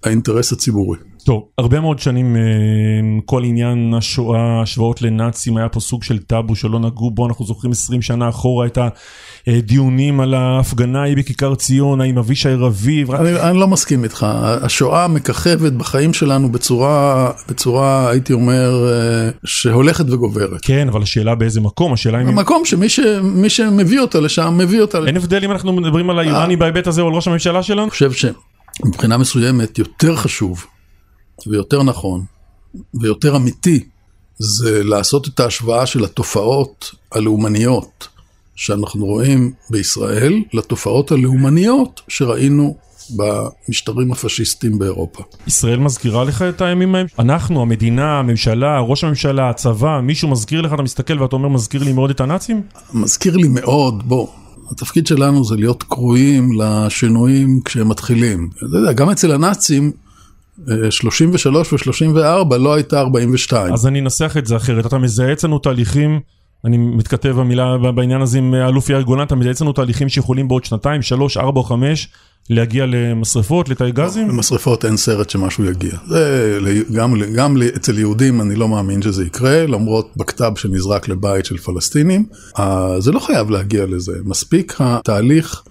האינטרס 0.04 0.52
הציבורי. 0.52 0.98
טוב, 1.28 1.44
הרבה 1.58 1.80
מאוד 1.80 2.00
שנים 2.00 2.36
אה, 2.36 2.42
כל 3.26 3.44
עניין 3.44 3.94
השואה, 3.94 4.62
השוואות 4.62 5.02
לנאצים, 5.02 5.58
היה 5.58 5.70
פה 5.70 5.80
סוג 5.80 6.04
של 6.04 6.18
טאבו 6.20 6.56
שלא 6.56 6.80
נגעו 6.80 7.12
בו, 7.12 7.28
אנחנו 7.28 7.46
זוכרים 7.46 7.72
20 7.72 8.02
שנה 8.02 8.30
אחורה 8.30 8.66
את 8.66 8.78
הדיונים 9.48 10.20
על 10.20 10.34
ההפגנה 10.34 11.02
ההיא 11.02 11.18
בכיכר 11.18 11.56
ציון, 11.56 12.02
האם 12.02 12.18
אבישי 12.18 12.54
רביב, 12.54 13.12
רק 13.12 13.20
אני, 13.20 13.42
אני 13.42 13.58
לא 13.58 13.68
מסכים 13.68 14.04
איתך, 14.04 14.26
השואה 14.62 15.08
מככבת 15.08 15.72
בחיים 15.72 16.14
שלנו 16.14 16.52
בצורה, 16.52 17.32
בצורה 17.50 18.10
הייתי 18.10 18.34
אומר, 18.34 18.88
אה, 18.92 19.30
שהולכת 19.46 20.06
וגוברת. 20.10 20.62
כן, 20.62 20.88
אבל 20.90 21.02
השאלה 21.02 21.36
באיזה 21.36 21.62
מקום, 21.62 21.94
השאלה 21.94 22.22
אם... 22.22 22.28
המקום 22.28 22.66
שמי 22.66 22.90
ש, 22.90 23.00
מי 23.24 23.50
שמביא 23.50 24.00
אותה 24.00 24.20
לשם, 24.20 24.58
מביא 24.58 24.82
אותה 24.82 25.00
לשם. 25.00 25.08
אין 25.08 25.18
הבדל 25.18 25.44
אם 25.44 25.52
אנחנו 25.52 25.74
מדברים 25.74 26.10
על 26.10 26.20
האיראני 26.20 26.56
בהיבט 26.56 26.88
הזה 26.88 27.02
או 27.02 27.08
על 27.08 27.14
ראש 27.14 27.28
הממשלה 27.28 27.64
שלנו? 27.64 27.82
אני 27.84 27.92
חושב 27.92 28.12
שמבחינה 28.12 29.18
מסוימת 29.18 29.80
יותר 29.80 30.16
חשוב 30.16 30.66
ויותר 31.48 31.84
נכון 31.84 32.24
ויותר 33.02 33.36
אמיתי 33.36 33.84
זה 34.38 34.84
לעשות 34.84 35.28
את 35.28 35.40
ההשוואה 35.40 35.86
של 35.86 36.04
התופעות 36.04 36.92
הלאומניות 37.12 38.08
שאנחנו 38.56 39.06
רואים 39.06 39.54
בישראל 39.70 40.44
לתופעות 40.54 41.12
הלאומניות 41.12 42.02
שראינו 42.08 42.78
במשטרים 43.16 44.12
הפשיסטיים 44.12 44.80
באירופה. 44.80 45.24
ישראל 45.48 45.80
מזכירה 45.80 46.24
לך 46.24 46.42
את 46.42 46.62
הימים 46.62 46.96
ההם? 46.96 47.06
אנחנו, 47.20 47.62
המדינה, 47.62 48.20
הממשלה, 48.20 48.80
ראש 48.80 49.04
הממשלה, 49.04 49.50
הצבא, 49.50 50.00
מישהו 50.04 50.28
מזכיר 50.28 50.62
לך, 50.62 50.74
אתה 50.74 50.82
מסתכל 50.82 51.22
ואתה 51.22 51.36
אומר 51.36 51.50
מזכיר 51.50 51.84
לי 51.84 51.94
מאוד 51.94 52.10
את 52.10 52.22
הנאצים? 52.22 52.62
מזכיר 52.94 53.38
לי 53.38 53.48
מאוד, 53.48 54.04
בוא, 54.08 54.28
התפקיד 54.72 55.08
שלנו 55.08 55.44
זה 55.44 55.56
להיות 55.56 55.84
קרואים 55.84 56.50
לשינויים 56.62 57.62
כשהם 57.66 57.90
מתחילים. 57.90 58.50
אתה 58.58 58.78
יודע, 58.78 58.94
גם 58.94 59.10
אצל 59.10 59.32
הנאצים, 59.32 59.92
33 60.90 61.74
ו-34 61.74 62.56
לא 62.56 62.74
הייתה 62.74 63.00
42. 63.00 63.74
אז 63.74 63.88
אני 63.88 64.00
אנסח 64.00 64.36
את 64.38 64.48
זה 64.48 64.56
אחרת, 64.56 64.86
אתה 64.86 64.98
מזהה 64.98 65.34
אצלנו 65.34 65.60
תהליכים, 65.60 66.20
אני 66.66 66.78
מתכתב 66.78 67.30
במילה 67.30 67.78
בעניין 67.78 68.22
הזה 68.22 68.38
עם 68.38 68.54
האלוף 68.54 68.90
יאיר 68.90 69.02
גולן, 69.02 69.24
אתה 69.24 69.36
מזהה 69.36 69.52
אצלנו 69.52 69.74
תהליכים 69.74 70.10
שיכולים 70.10 70.48
בעוד 70.48 70.66
שנתיים, 70.66 71.02
שלוש, 71.02 71.38
ארבע 71.38 71.60
או 71.60 71.64
חמש, 71.64 72.10
להגיע 72.50 72.86
למשרפות, 72.86 73.70
לתאי 73.70 73.92
גזים? 73.92 74.28
במשרפות 74.28 74.86
אין 74.86 74.98
סרט 74.98 75.30
שמשהו 75.30 75.66
יגיע. 75.66 75.94
זה 76.08 76.60
גם, 76.94 77.14
גם 77.36 77.58
אצל 77.76 78.00
יהודים 78.00 78.42
אני 78.42 78.56
לא 78.56 78.68
מאמין 78.68 79.02
שזה 79.02 79.26
יקרה, 79.26 79.66
למרות 79.66 80.14
בכתב 80.18 80.52
שנזרק 80.56 81.08
לבית 81.08 81.46
של 81.46 81.58
פלסטינים. 81.58 82.26
זה 83.00 83.12
לא 83.12 83.20
חייב 83.20 83.50
להגיע 83.50 83.86
לזה, 83.86 84.12
מספיק 84.26 84.76
התהליך 84.80 85.64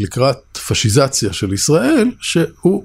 לקראת 0.00 0.36
פשיזציה 0.68 1.32
של 1.32 1.52
ישראל, 1.52 2.10
שהוא, 2.20 2.84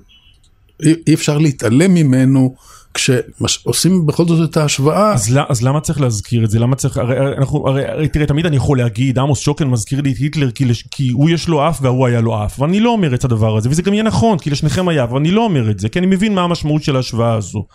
אי, 1.08 1.14
אפשר 1.14 1.38
להתעלם 1.38 1.94
ממנו 1.94 2.56
כשעושים 2.94 4.06
בכל 4.06 4.26
זאת 4.28 4.50
את 4.50 4.58
ההשוואה. 4.58 5.14
אז, 5.14 5.34
לא- 5.34 5.42
אז 5.50 5.62
למה 5.64 5.80
צריך 5.82 6.02
להזכיר 6.02 6.44
את 6.46 6.50
זה? 6.50 6.60
למה 6.60 6.76
צריך, 6.76 6.98
הרי, 6.98 7.16
אנחנו, 7.38 7.68
הרי, 7.68 7.86
הרי 7.88 8.08
תראה, 8.08 8.26
תמיד 8.26 8.46
אני 8.46 8.56
יכול 8.56 8.78
להגיד, 8.78 9.20
עמוס 9.20 9.40
שוקן 9.40 9.68
מזכיר 9.68 10.02
לי 10.02 10.12
את 10.12 10.18
היטלר 10.18 10.52
כי, 10.52 10.66
לש- 10.66 10.88
כי 10.92 11.10
הוא 11.10 11.30
יש 11.30 11.48
לו 11.48 11.70
אף 11.70 11.80
והוא 11.82 12.08
היה 12.08 12.22
לו 12.22 12.46
אף, 12.46 12.60
ואני 12.60 12.80
לא 12.80 12.90
אומר 12.90 13.14
את 13.16 13.24
הדבר 13.24 13.58
הזה, 13.58 13.70
וזה 13.70 13.82
גם 13.82 13.94
יהיה 13.94 14.04
נכון, 14.04 14.38
כי 14.38 14.50
לשניכם 14.50 14.88
היה, 14.88 15.04
אבל 15.04 15.18
אני 15.18 15.32
לא 15.32 15.42
אומר 15.44 15.72
את 15.72 15.80
זה, 15.80 15.90
כי 15.90 16.00
אני 16.00 16.08
מבין 16.08 16.36
מה 16.36 16.42
המשמעות 16.42 16.84
של 16.84 16.96
ההשוואה 16.96 17.34
הזו. 17.34 17.66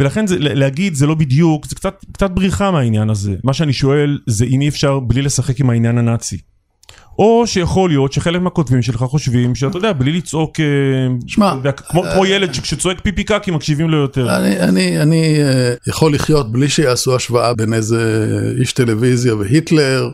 ולכן 0.00 0.26
זה, 0.26 0.36
להגיד 0.38 0.94
זה 0.94 1.06
לא 1.06 1.14
בדיוק, 1.14 1.66
זה 1.66 1.74
קצת, 1.74 1.94
קצת 2.12 2.30
בריחה 2.30 2.70
מהעניין 2.70 3.10
הזה. 3.10 3.34
מה 3.44 3.52
שאני 3.52 3.72
שואל 3.72 4.18
זה 4.26 4.44
אם 4.44 4.60
אי 4.60 4.68
אפשר 4.68 4.98
בלי 5.00 5.22
לשחק 5.22 5.60
עם 5.60 5.70
העניין 5.70 5.98
הנאצי. 5.98 6.38
או 7.18 7.46
שיכול 7.46 7.90
להיות 7.90 8.12
שחלק 8.12 8.40
מהכותבים 8.40 8.82
שלך 8.82 9.02
חושבים 9.02 9.54
שאתה 9.54 9.78
יודע, 9.78 9.92
בלי 9.92 10.12
לצעוק, 10.12 10.60
אה, 10.60 10.64
שמע, 11.26 11.48
אתה 11.48 11.56
יודע, 11.56 11.72
כמו, 11.72 12.02
כמו 12.14 12.26
ילד 12.26 12.54
שכשצועק 12.54 13.00
פיפי 13.00 13.24
קקי 13.24 13.50
מקשיבים 13.50 13.90
לו 13.90 13.96
יותר. 13.96 14.36
אני, 14.36 14.60
אני, 14.60 15.02
אני 15.02 15.42
אה, 15.42 15.74
יכול 15.86 16.14
לחיות 16.14 16.52
בלי 16.52 16.68
שיעשו 16.68 17.16
השוואה 17.16 17.54
בין 17.54 17.74
איזה 17.74 18.26
איש 18.60 18.72
טלוויזיה 18.72 19.34
והיטלר. 19.34 20.10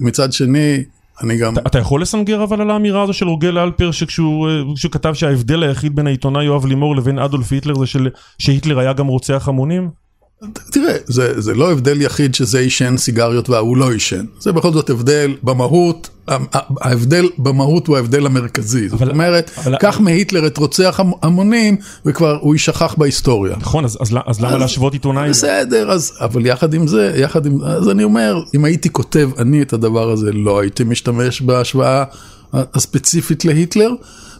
מצד 0.00 0.32
שני, 0.32 0.84
אני 1.22 1.36
גם... 1.36 1.58
אתה 1.58 1.78
יכול 1.78 2.02
לסנגר 2.02 2.44
אבל 2.44 2.60
על 2.60 2.70
האמירה 2.70 3.02
הזו 3.02 3.12
של 3.12 3.28
רוגל 3.28 3.58
אלפר 3.58 3.90
שכשהוא 3.90 4.48
אה, 4.48 4.62
כשהוא 4.76 4.92
כתב 4.92 5.14
שההבדל 5.14 5.62
היחיד 5.62 5.96
בין 5.96 6.06
העיתונאי 6.06 6.44
יואב 6.44 6.66
לימור 6.66 6.96
לבין 6.96 7.18
אדולף 7.18 7.52
היטלר 7.52 7.74
זה 7.74 7.86
של, 7.86 8.08
שהיטלר 8.38 8.78
היה 8.78 8.92
גם 8.92 9.06
רוצח 9.06 9.48
המונים? 9.48 10.03
תראה, 10.70 10.96
זה, 11.06 11.40
זה 11.40 11.54
לא 11.54 11.72
הבדל 11.72 12.02
יחיד 12.02 12.34
שזה 12.34 12.58
עישן 12.58 12.96
סיגריות 12.96 13.50
וההוא 13.50 13.76
לא 13.76 13.92
עישן. 13.92 14.24
זה 14.40 14.52
בכל 14.52 14.72
זאת 14.72 14.90
הבדל 14.90 15.34
במהות, 15.42 16.08
ההבדל 16.80 17.24
במהות 17.38 17.86
הוא 17.86 17.96
ההבדל 17.96 18.26
המרכזי. 18.26 18.88
זאת 18.88 19.02
אבל- 19.02 19.10
אומרת, 19.10 19.50
אבל- 19.58 19.76
קח 19.80 20.00
מהיטלר 20.00 20.46
את 20.46 20.56
רוצח 20.58 21.00
המ- 21.00 21.12
המונים 21.22 21.76
וכבר 22.06 22.38
הוא 22.40 22.54
יישכח 22.54 22.94
בהיסטוריה. 22.98 23.56
נכון, 23.60 23.84
אז, 23.84 23.98
אז, 24.00 24.14
אז 24.26 24.40
למה 24.40 24.58
להשוות 24.58 24.92
עיתונאי? 24.92 25.30
בסדר, 25.30 25.90
אז, 25.90 26.12
אבל 26.20 26.46
יחד 26.46 26.74
עם 26.74 26.86
זה, 26.86 27.12
יחד 27.16 27.46
עם, 27.46 27.62
אז 27.64 27.88
אני 27.88 28.04
אומר, 28.04 28.42
אם 28.54 28.64
הייתי 28.64 28.92
כותב 28.92 29.30
אני 29.38 29.62
את 29.62 29.72
הדבר 29.72 30.10
הזה, 30.10 30.32
לא 30.32 30.60
הייתי 30.60 30.84
משתמש 30.84 31.40
בהשוואה 31.40 32.04
הספציפית 32.74 33.44
להיטלר. 33.44 33.90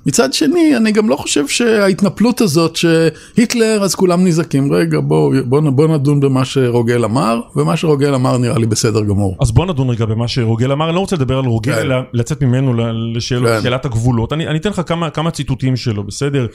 מצד 0.06 0.32
שני, 0.32 0.76
אני 0.76 0.92
גם 0.92 1.08
לא 1.08 1.16
חושב 1.16 1.48
שההתנפלות 1.48 2.40
הזאת 2.40 2.76
שהיטלר 2.76 3.80
אז 3.82 3.94
כולם 3.94 4.24
נזעקים. 4.26 4.72
רגע, 4.72 5.00
בואו 5.00 5.32
בוא, 5.44 5.60
בוא 5.60 5.86
נדון 5.88 6.20
במה 6.20 6.44
שרוגל 6.44 7.04
אמר, 7.04 7.40
ומה 7.56 7.76
שרוגל 7.76 8.14
אמר 8.14 8.38
נראה 8.38 8.58
לי 8.58 8.66
בסדר 8.66 9.04
גמור. 9.04 9.36
אז 9.40 9.50
בוא 9.50 9.66
נדון 9.66 9.90
רגע 9.90 10.04
במה 10.04 10.28
שרוגל 10.28 10.72
אמר, 10.72 10.86
אני 10.88 10.94
לא 10.94 11.00
רוצה 11.00 11.16
לדבר 11.16 11.38
על 11.38 11.44
רוגל, 11.44 11.74
כן. 11.74 11.80
אלא 11.80 11.96
לצאת 12.12 12.42
ממנו 12.42 12.74
לשאל- 13.14 13.46
כן. 13.46 13.58
לשאלת 13.58 13.84
הגבולות. 13.84 14.32
אני, 14.32 14.46
אני 14.46 14.58
אתן 14.58 14.70
לך 14.70 14.82
כמה, 14.86 15.10
כמה 15.10 15.30
ציטוטים 15.30 15.76
שלו, 15.76 16.04
בסדר? 16.04 16.46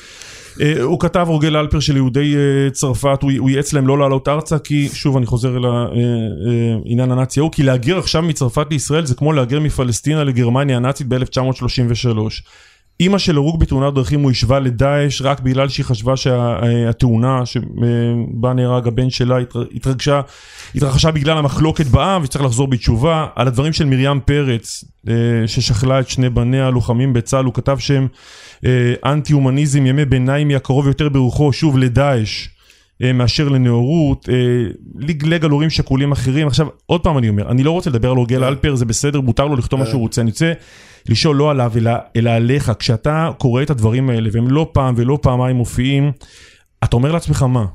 אה, 0.62 0.82
הוא 0.82 1.00
כתב 1.00 1.26
רוגל 1.30 1.58
אלפר 1.58 1.80
של 1.80 1.96
יהודי 1.96 2.36
אה, 2.36 2.70
צרפת, 2.72 3.20
הוא, 3.22 3.50
ייעץ 3.50 3.74
להם 3.74 3.88
לא 3.88 4.00
לעלות 4.00 4.28
ארצה, 4.28 4.60
כי 4.60 4.90
שוב 4.94 5.18
אני 5.18 5.26
חוזר 5.26 5.58
אל 5.58 5.66
העניין 5.66 7.12
הנאצי 7.12 7.40
ההוא, 7.40 7.52
כי 7.52 7.64
להגר 7.64 7.98
עכשיו 7.98 8.22
מצרפת 8.22 8.68
לישראל 8.72 9.06
זה 9.06 9.16
כמו 9.16 9.34
להגר 9.34 9.60
מפלסטינה 9.60 10.24
לגרמניה 10.24 10.78
הנאצית 10.78 11.08
ב-1933. 11.08 12.42
אימא 13.00 13.18
של 13.18 13.38
הרוג 13.38 13.60
בתאונת 13.60 13.94
דרכים 13.94 14.22
הוא 14.22 14.32
השווה 14.32 14.60
לדאעש 14.60 15.22
רק 15.22 15.40
בגלל 15.40 15.70
שהיא 15.70 15.86
חשבה 15.86 16.18
שהתאונה 16.18 17.46
שבה 17.46 18.54
נהרג 18.54 18.88
הבן 18.88 19.10
שלה 19.10 19.38
התר- 19.38 19.66
התרגשה, 19.76 20.22
התרחשה 20.76 21.12
בגלל 21.12 21.38
המחלוקת 21.38 21.86
בעם 21.86 22.24
וצריך 22.24 22.44
לחזור 22.46 22.68
בתשובה. 22.68 23.28
על 23.36 23.48
הדברים 23.48 23.74
של 23.74 23.86
מרים 23.86 24.20
פרץ 24.20 24.84
אה, 25.10 25.14
ששכלה 25.48 26.00
את 26.00 26.10
שני 26.10 26.30
בניה 26.30 26.68
הלוחמים 26.68 27.14
בצה"ל 27.14 27.46
הוא 27.46 27.54
כתב 27.54 27.78
שהם 27.80 28.08
אה, 28.66 28.94
אנטי 29.06 29.34
הומניזם 29.34 29.86
ימי 29.86 30.06
ביניים 30.06 30.52
יקרוב 30.52 30.88
יותר 30.88 31.10
ברוחו 31.10 31.54
שוב 31.54 31.78
לדאעש. 31.78 32.48
אה, 33.04 33.14
מאשר 33.14 33.50
לנאורות, 33.50 34.30
אה, 34.30 34.36
לגלג 34.96 35.46
על 35.46 35.52
הורים 35.52 35.70
שכולים 35.70 36.12
אחרים. 36.12 36.48
עכשיו, 36.48 36.68
עוד 36.86 37.02
פעם 37.02 37.18
אני 37.18 37.30
אומר, 37.30 37.52
אני 37.52 37.64
לא 37.64 37.72
רוצה 37.72 37.90
לדבר 37.90 38.12
על 38.12 38.18
רוגל 38.18 38.44
אלפר, 38.44 38.76
זה 38.76 38.86
בסדר, 38.86 39.22
מותר 39.22 39.46
לו 39.46 39.56
לכתוב 39.56 39.80
מה 39.80 39.86
שהוא 39.86 40.02
רוצה. 40.02 40.22
אני 40.22 40.30
רוצה 40.30 40.54
לשאול 41.10 41.36
לא 41.36 41.52
עליו, 41.52 41.72
אלא, 41.76 41.92
אלא 42.16 42.30
עליך. 42.30 42.72
כשאתה 42.80 43.32
קורא 43.38 43.62
את 43.62 43.70
הדברים 43.70 44.10
האלה, 44.10 44.30
והם 44.34 44.48
לא 44.48 44.70
פעם 44.72 44.94
ולא 44.98 45.20
פעמיים 45.22 45.56
מופיעים, 45.56 46.12
אתה 46.84 46.96
אומר 46.96 47.12
לעצמך 47.12 47.44
מה? 47.44 47.66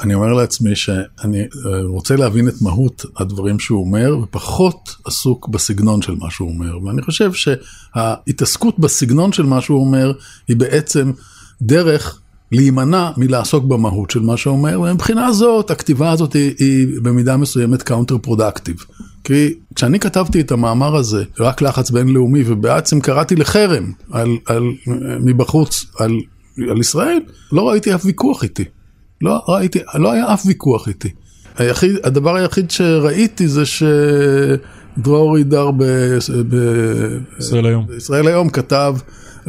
אני 0.00 0.14
אומר 0.14 0.32
לעצמי 0.32 0.76
שאני 0.76 1.40
אה, 1.42 1.82
רוצה 1.82 2.16
להבין 2.16 2.48
את 2.48 2.62
מהות 2.62 3.04
הדברים 3.16 3.58
שהוא 3.58 3.80
אומר, 3.80 4.18
ופחות 4.22 4.96
עסוק 5.04 5.48
בסגנון 5.48 6.02
של 6.02 6.14
מה 6.14 6.30
שהוא 6.30 6.48
אומר. 6.48 6.84
ואני 6.84 7.02
חושב 7.02 7.30
שההתעסקות 7.32 8.78
בסגנון 8.78 9.32
של 9.32 9.42
מה 9.42 9.60
שהוא 9.60 9.80
אומר, 9.80 10.12
היא 10.48 10.56
בעצם 10.56 11.12
דרך 11.62 12.20
להימנע 12.52 13.10
מלעסוק 13.16 13.64
במהות 13.64 14.10
של 14.10 14.20
מה 14.20 14.36
שהוא 14.36 14.56
אומר, 14.56 14.80
ומבחינה 14.80 15.32
זאת, 15.32 15.70
הכתיבה 15.70 16.10
הזאת 16.10 16.32
היא, 16.32 16.54
היא 16.58 16.86
במידה 17.02 17.36
מסוימת 17.36 17.82
counterproductive. 17.82 18.76
כי 19.24 19.54
כשאני 19.74 20.00
כתבתי 20.00 20.40
את 20.40 20.52
המאמר 20.52 20.96
הזה, 20.96 21.24
רק 21.40 21.62
לחץ 21.62 21.90
בינלאומי, 21.90 22.42
ובעצם 22.46 23.00
קראתי 23.00 23.36
לחרם 23.36 23.92
על, 24.10 24.28
על, 24.46 24.62
מבחוץ 25.24 25.86
על, 25.98 26.12
על 26.70 26.80
ישראל, 26.80 27.20
לא 27.52 27.68
ראיתי 27.68 27.94
אף 27.94 28.04
ויכוח 28.04 28.42
איתי. 28.42 28.64
לא 29.20 29.40
ראיתי, 29.48 29.78
לא 29.94 30.12
היה 30.12 30.34
אף 30.34 30.42
ויכוח 30.46 30.88
איתי. 30.88 31.08
היחיד, 31.56 31.96
הדבר 32.04 32.36
היחיד 32.36 32.70
שראיתי 32.70 33.48
זה 33.48 33.62
שדרור 33.66 35.36
עידר 35.36 35.70
ב... 35.70 35.82
ב... 36.48 36.56
ישראל 37.38 37.66
היום. 37.66 37.86
בישראל 37.86 38.26
היום 38.26 38.48
כתב, 38.48 38.96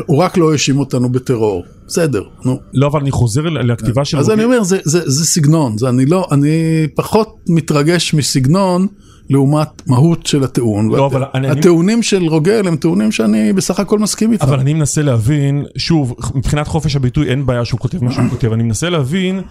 הוא 0.06 0.18
רק 0.18 0.38
לא 0.38 0.52
האשים 0.52 0.80
אותנו 0.80 1.10
בטרור. 1.10 1.66
בסדר, 1.88 2.24
נו. 2.46 2.60
לא, 2.74 2.88
אבל 2.88 3.00
אני 3.00 3.12
חוזר 3.12 3.42
לכתיבה 3.42 4.06
של... 4.06 4.18
אז. 4.18 4.30
אני 4.30 4.44
אומר, 4.44 4.64
זה, 4.64 4.78
זה, 4.84 5.10
זה 5.10 5.26
סגנון, 5.26 5.78
זה 5.78 5.90
אני 5.90 6.06
לא, 6.06 6.28
אני 6.32 6.88
פחות 6.96 7.38
מתרגש 7.50 8.14
מסגנון 8.14 8.88
לעומת 9.30 9.88
מהות 9.88 10.26
של 10.26 10.44
הטיעון. 10.44 10.90
לא, 10.92 11.06
אבל 11.06 11.24
אני- 11.34 11.48
אני- 11.50 11.60
הטיעונים 11.60 12.04
של 12.04 12.24
רוגל 12.24 12.68
הם 12.68 12.76
טיעונים 12.76 13.12
שאני 13.12 13.54
בסך 13.54 13.80
הכל 13.80 14.00
מסכים 14.00 14.32
איתם. 14.34 14.46
אבל 14.46 14.60
אני 14.60 14.74
מנסה 14.74 15.02
להבין, 15.02 15.66
שוב, 15.78 16.16
מבחינת 16.36 16.68
חופש 16.68 16.96
הביטוי 16.96 17.30
אין 17.30 17.46
בעיה 17.46 17.66
שהוא 17.66 17.80
כותב 17.80 18.04
מה 18.04 18.12
שהוא 18.12 18.30
כותב, 18.34 18.52
אני 18.52 18.64
מנסה 18.64 18.90
להבין 18.90 19.42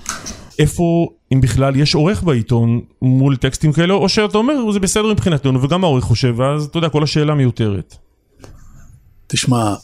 איפה, 0.58 1.08
אם 1.32 1.40
בכלל, 1.40 1.76
יש 1.76 1.94
עורך 1.94 2.22
בעיתון 2.22 2.80
מול 3.02 3.36
טקסטים 3.36 3.72
כאלה, 3.72 3.94
או 3.94 4.08
שאתה 4.08 4.38
אומר, 4.38 4.72
זה 4.72 4.80
בסדר 4.80 5.12
מבחינתנו, 5.12 5.62
וגם 5.62 5.84
העורך 5.84 6.04
חושב, 6.04 6.34
ואז 6.36 6.64
אתה 6.64 6.78
יודע, 6.78 6.88
כל 6.88 7.02
השאלה 7.02 7.34
מיותרת. 7.34 7.94
תשמע, 9.26 9.74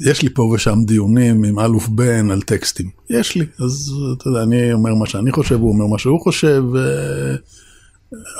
יש 0.00 0.22
לי 0.22 0.28
פה 0.34 0.42
ושם 0.54 0.78
דיונים 0.86 1.44
עם 1.44 1.58
אלוף 1.58 1.88
בן 1.88 2.30
על 2.30 2.42
טקסטים. 2.42 2.90
יש 3.10 3.34
לי, 3.36 3.44
אז 3.64 3.92
אתה 4.18 4.28
יודע, 4.28 4.42
אני 4.42 4.72
אומר 4.72 4.94
מה 4.94 5.06
שאני 5.06 5.32
חושב, 5.32 5.54
הוא 5.60 5.72
אומר 5.72 5.86
מה 5.86 5.98
שהוא 5.98 6.20
חושב, 6.20 6.62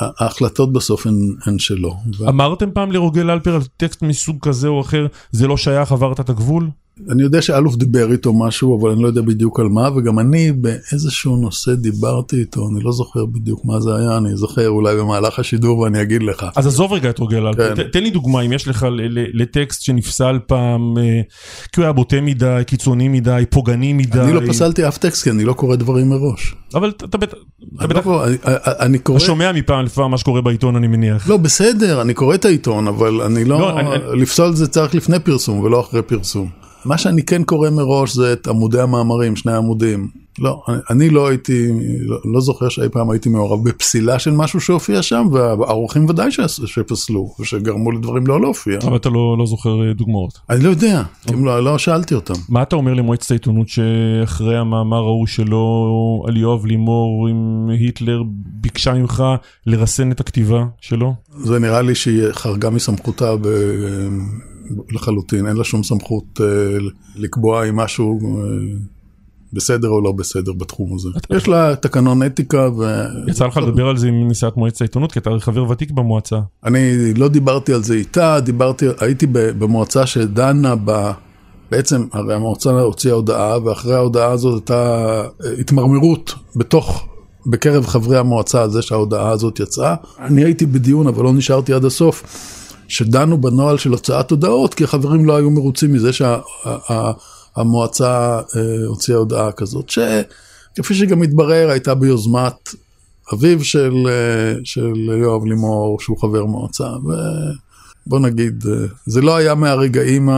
וההחלטות 0.01 0.73
בסוף 0.73 1.07
הן, 1.07 1.35
הן 1.47 1.59
שלו. 1.59 1.97
אמרתם 2.29 2.71
פעם 2.71 2.93
לרוגל 2.93 3.31
אלפר 3.31 3.55
על 3.55 3.63
טקסט 3.77 4.03
מסוג 4.03 4.37
כזה 4.43 4.69
או 4.69 4.81
אחר, 4.81 5.07
זה 5.31 5.47
לא 5.47 5.57
שייך, 5.57 5.93
עברת 5.93 6.21
את 6.21 6.31
הגבול? 6.31 6.71
אני 7.11 7.23
יודע 7.23 7.43
שאלוף 7.43 7.77
דיבר 7.77 8.13
איתו 8.13 8.33
משהו, 8.35 8.81
אבל 8.81 8.91
אני 8.91 9.03
לא 9.03 9.07
יודע 9.07 9.21
בדיוק 9.23 9.61
על 9.61 9.69
מה, 9.69 9.89
וגם 9.97 10.19
אני 10.19 10.53
באיזשהו 10.53 11.37
נושא 11.37 11.75
דיברתי 11.75 12.37
איתו, 12.41 12.69
אני 12.73 12.85
לא 12.85 12.93
זוכר 12.93 13.25
בדיוק 13.27 13.65
מה 13.65 13.81
זה 13.81 13.97
היה, 13.97 14.17
אני 14.17 14.37
זוכר 14.37 14.69
אולי 14.69 14.97
במהלך 14.97 15.39
השידור 15.39 15.79
ואני 15.79 16.03
אגיד 16.03 16.23
לך. 16.23 16.47
אז 16.57 16.67
עזוב 16.67 16.93
רגע 16.93 17.11
את 17.11 17.19
רוגל 17.19 17.47
אלפר, 17.47 17.77
כן. 17.77 17.83
ת- 17.83 17.93
תן 17.93 18.03
לי 18.03 18.11
דוגמה, 18.11 18.41
אם 18.41 18.53
יש 18.53 18.69
לך 18.69 18.87
לטקסט 19.35 19.83
שנפסל 19.83 20.39
פעם, 20.47 20.99
אה, 20.99 21.21
כי 21.73 21.81
הוא 21.81 21.85
היה 21.85 21.93
בוטה 21.93 22.21
מדי, 22.21 22.63
קיצוני 22.67 23.09
מדי, 23.09 23.45
פוגעני 23.51 23.93
מדי. 23.93 24.21
אני 24.21 24.33
לא 24.33 24.41
פסלתי 24.49 24.89
אף 24.89 24.99
טקסט, 24.99 25.25
כי 25.25 25.31
אני 25.31 25.45
לא 25.45 25.53
קורא 25.53 25.77
דברים 25.77 26.09
מראש. 26.09 26.55
אבל 26.75 26.91
אתה 26.91 27.19
בטח, 27.19 27.37
אני 27.63 27.79
לא 27.81 27.87
בטח 27.87 28.01
קורא- 28.01 28.27
אני- 28.27 28.37
אני 28.81 28.99
קורא... 28.99 29.17
אתה 29.19 29.27
שומע 29.27 29.53
מפעם 29.53 29.85
לפעם 29.85 30.11
מה 30.11 30.19
שקורה 30.19 30.41
בעיתון, 30.41 30.77
אני 30.77 30.87
מניח. 30.87 31.29
לא, 31.29 31.37
בסדר, 31.37 32.03
אני 32.03 32.15
קורא 32.15 32.35
את 32.35 32.45
העיתון, 32.45 32.89
אבל 32.89 33.21
אני 33.21 33.45
לא... 33.45 33.59
לא, 33.61 33.81
אני- 33.81 34.21
לפסול 34.23 34.55
זה 34.55 34.69
צריך 34.69 34.95
לפני 34.95 35.19
פרסום 35.21 35.59
ולא 35.61 35.81
אחרי 35.81 36.03
פרסום. 36.03 36.62
מה 36.85 36.99
שאני 36.99 37.23
כן 37.23 37.45
קורא 37.45 37.71
מראש 37.71 38.15
זה 38.15 38.33
את 38.33 38.47
עמודי 38.47 38.81
המאמרים, 38.81 39.37
שני 39.37 39.53
עמודים. 39.53 40.09
לא, 40.39 40.63
אני, 40.69 40.77
אני 40.91 41.11
לא 41.11 41.29
הייתי, 41.29 41.69
לא, 42.01 42.19
לא 42.25 42.41
זוכר 42.41 42.69
שאי 42.69 42.89
פעם 42.89 43.11
הייתי 43.11 43.29
מעורב 43.29 43.69
בפסילה 43.69 44.19
של 44.19 44.31
משהו 44.31 44.61
שהופיע 44.61 45.03
שם, 45.03 45.29
והעורכים 45.33 46.07
ודאי 46.09 46.31
ש, 46.31 46.41
שפסלו, 46.67 47.35
ושגרמו 47.41 47.91
לדברים 47.91 48.27
לא 48.27 48.41
להופיע. 48.41 48.79
אבל 48.83 48.97
אתה 48.97 49.09
לא 49.09 49.39
לא 49.39 49.47
זוכר 49.47 49.89
אה, 49.89 49.93
דוגמאות. 49.93 50.39
אני 50.51 50.65
לא 50.65 50.69
יודע, 50.69 51.03
אם 51.35 51.45
לא, 51.45 51.65
לא 51.65 51.79
שאלתי 51.79 52.15
אותם. 52.15 52.35
מה 52.49 52.63
אתה 52.63 52.77
אומר 52.77 52.95
למועצת 52.95 53.31
העיתונות 53.31 53.69
שאחרי 53.69 54.57
המאמר 54.57 55.03
ההוא 55.03 55.27
שלו 55.27 56.25
על 56.29 56.37
יואב 56.37 56.67
לימור 56.67 57.29
עם 57.29 57.69
היטלר 57.81 58.23
ביקשה 58.35 58.95
ממך 58.95 59.25
לרסן 59.67 60.13
את 60.13 60.21
הכתיבה 60.21 60.65
שלו? 60.81 61.15
זה 61.37 61.59
נראה 61.59 61.83
לי 61.83 61.95
שהיא 61.95 62.23
חרגה 62.33 62.71
מסמכותה 62.71 63.37
ב... 63.37 63.49
לחלוטין, 64.91 65.47
אין 65.47 65.57
לה 65.57 65.65
שום 65.65 65.83
סמכות 65.83 66.41
אה, 66.41 66.47
לקבוע 67.17 67.69
אם 67.69 67.77
משהו 67.77 68.19
אה, 68.23 68.43
בסדר 69.53 69.89
או 69.89 70.01
לא 70.01 70.13
בסדר 70.13 70.53
בתחום 70.53 70.95
הזה. 70.95 71.09
יש 71.31 71.49
לה 71.49 71.77
תקנון 71.77 72.27
אתיקה 72.27 72.69
ו... 72.79 73.05
יצא 73.29 73.47
לך 73.47 73.57
לדבר 73.57 73.89
על 73.89 73.97
זה 73.97 74.09
עם 74.09 74.29
נשיאת 74.29 74.57
מועצת 74.57 74.81
העיתונות 74.81 75.13
כי 75.13 75.19
אתה 75.19 75.31
חבר 75.41 75.71
ותיק 75.71 75.91
במועצה. 75.91 76.37
אני 76.65 77.15
לא 77.15 77.29
דיברתי 77.29 77.73
על 77.73 77.83
זה 77.83 77.95
איתה, 77.95 78.41
דיברתי, 78.41 78.87
הייתי 79.01 79.27
במועצה 79.31 80.07
שדנה 80.07 80.75
ב... 80.85 81.11
בעצם, 81.71 82.07
הרי 82.13 82.35
המועצה 82.35 82.71
הוציאה 82.71 83.15
הודעה, 83.15 83.65
ואחרי 83.65 83.95
ההודעה 83.95 84.31
הזאת 84.31 84.55
הייתה 84.55 85.23
אה, 85.45 85.53
התמרמרות 85.61 86.35
בתוך, 86.57 87.07
בקרב 87.47 87.87
חברי 87.87 88.19
המועצה 88.19 88.63
על 88.63 88.71
זה 88.71 88.83
שההודעה 88.83 89.31
הזאת 89.31 89.61
יצאה. 89.61 89.95
אני 90.21 90.45
הייתי 90.45 90.67
בדיון, 90.67 91.07
אבל 91.07 91.25
לא 91.25 91.33
נשארתי 91.33 91.73
עד 91.73 91.85
הסוף, 91.85 92.23
שדנו 92.93 93.41
בנוהל 93.41 93.79
של 93.79 93.91
הוצאת 93.91 94.31
הודעות, 94.31 94.75
כי 94.75 94.85
החברים 94.85 95.25
לא 95.25 95.37
היו 95.37 95.51
מרוצים 95.51 95.93
מזה 95.93 96.11
שהמועצה 97.57 98.41
הוציאה 98.87 99.19
הודעה 99.19 99.53
כזאת, 99.53 99.91
שכפי 99.91 100.95
שגם 100.95 101.23
התברר, 101.23 101.71
הייתה 101.71 101.95
ביוזמת 101.95 102.69
אביו 103.33 103.65
של, 103.65 103.95
אה, 104.09 104.55
של 104.65 104.95
יואב 105.21 105.45
לימור, 105.45 106.01
שהוא 106.01 106.19
חבר 106.19 106.45
מועצה, 106.45 106.89
ובוא 108.07 108.19
נגיד, 108.21 108.65
אה, 108.67 108.87
זה 109.07 109.21
לא 109.21 109.37
היה 109.37 109.55
מהרגעים 109.55 110.29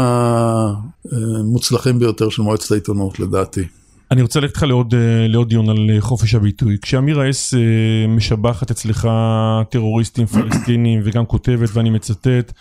המוצלחים 1.10 1.98
ביותר 1.98 2.28
של 2.28 2.42
מועצת 2.42 2.70
העיתונות, 2.70 3.20
לדעתי. 3.20 3.64
אני 4.10 4.22
רוצה 4.22 4.40
ללכת 4.40 4.54
איתך 4.54 4.62
לעוד, 4.62 4.94
אה, 4.94 5.28
לעוד 5.28 5.48
דיון 5.48 5.68
על 5.68 5.90
אה, 5.90 6.00
חופש 6.00 6.34
הביטוי. 6.34 6.76
כשאמירה 6.82 7.30
אס 7.30 7.54
אה, 7.54 8.06
משבחת 8.08 8.70
אצלך 8.70 9.08
טרוריסטים 9.70 10.26
פלסטינים 10.26 11.00
וגם 11.04 11.26
כותבת, 11.26 11.68
ואני 11.72 11.90
מצטט, 11.90 12.52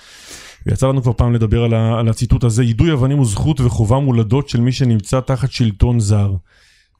ויצא 0.65 0.87
לנו 0.87 1.01
כבר 1.01 1.13
פעם 1.13 1.33
לדבר 1.33 1.63
על, 1.63 1.73
ה, 1.73 1.99
על 1.99 2.09
הציטוט 2.09 2.43
הזה, 2.43 2.63
יידוי 2.63 2.93
אבנים 2.93 3.17
הוא 3.17 3.25
זכות 3.25 3.61
וחובה 3.61 3.99
מולדות 3.99 4.49
של 4.49 4.61
מי 4.61 4.71
שנמצא 4.71 5.19
תחת 5.19 5.51
שלטון 5.51 5.99
זר. 5.99 6.31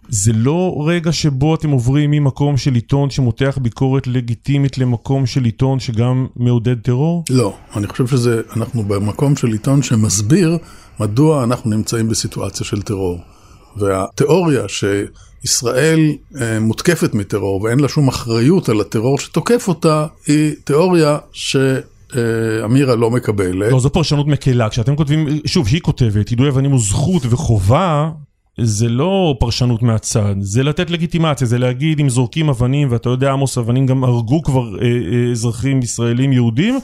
זה 0.10 0.34
לא 0.34 0.84
רגע 0.88 1.12
שבו 1.12 1.56
אתם 1.56 1.69
עוברים 1.69 2.12
ממקום 2.12 2.58
של 2.58 2.73
עיתון 2.73 3.10
שמותח 3.10 3.58
ביקורת 3.62 4.08
לגיטימית 4.08 4.77
למקום 4.77 5.25
של 5.25 5.43
עיתון 5.43 5.79
שגם 5.79 6.27
מעודד 6.36 6.82
טרור? 6.82 7.23
לא, 7.29 7.56
אני 7.75 7.88
חושב 7.88 8.08
שזה, 8.08 8.41
אנחנו 8.56 8.84
במקום 8.84 9.36
של 9.36 9.47
עיתון 9.47 9.84
שמסביר 9.84 10.58
מדוע 10.99 11.43
אנחנו 11.43 11.69
נמצאים 11.69 12.10
בסיטואציה 12.10 12.65
של 12.65 12.82
טרור. 12.82 13.19
והתיאוריה 13.77 14.63
שישראל 14.67 15.99
אה, 16.41 16.59
מותקפת 16.59 17.13
מטרור 17.13 17.62
ואין 17.62 17.79
לה 17.79 17.88
שום 17.88 18.07
אחריות 18.07 18.69
על 18.69 18.81
הטרור 18.81 19.19
שתוקף 19.19 19.67
אותה, 19.67 20.05
היא 20.27 20.53
תיאוריה 20.63 21.17
שאמירה 21.31 22.95
לא 22.95 23.12
מקבלת. 23.12 23.71
לא, 23.71 23.79
זו 23.79 23.89
פרשנות 23.89 24.27
מקלה. 24.27 24.69
כשאתם 24.69 24.95
כותבים, 24.95 25.27
שוב, 25.45 25.67
שהיא 25.67 25.81
כותבת, 25.81 26.31
יידוי 26.31 26.49
אבנים 26.49 26.71
הוא 26.71 26.79
זכות 26.79 27.23
וחובה, 27.29 28.09
זה 28.62 28.89
לא 28.89 29.36
פרשנות 29.39 29.81
מהצד, 29.81 30.36
זה 30.39 30.63
לתת 30.63 30.89
לגיטימציה, 30.89 31.47
זה 31.47 31.57
להגיד 31.57 31.99
אם 31.99 32.09
זורקים 32.09 32.49
אבנים, 32.49 32.88
ואתה 32.91 33.09
יודע, 33.09 33.31
עמוס 33.31 33.57
אבנים 33.57 33.86
גם 33.86 34.03
הרגו 34.03 34.41
כבר 34.41 34.79
אה, 34.81 34.86
אה, 34.86 35.31
אזרחים 35.31 35.79
ישראלים 35.79 36.33
יהודים, 36.33 36.79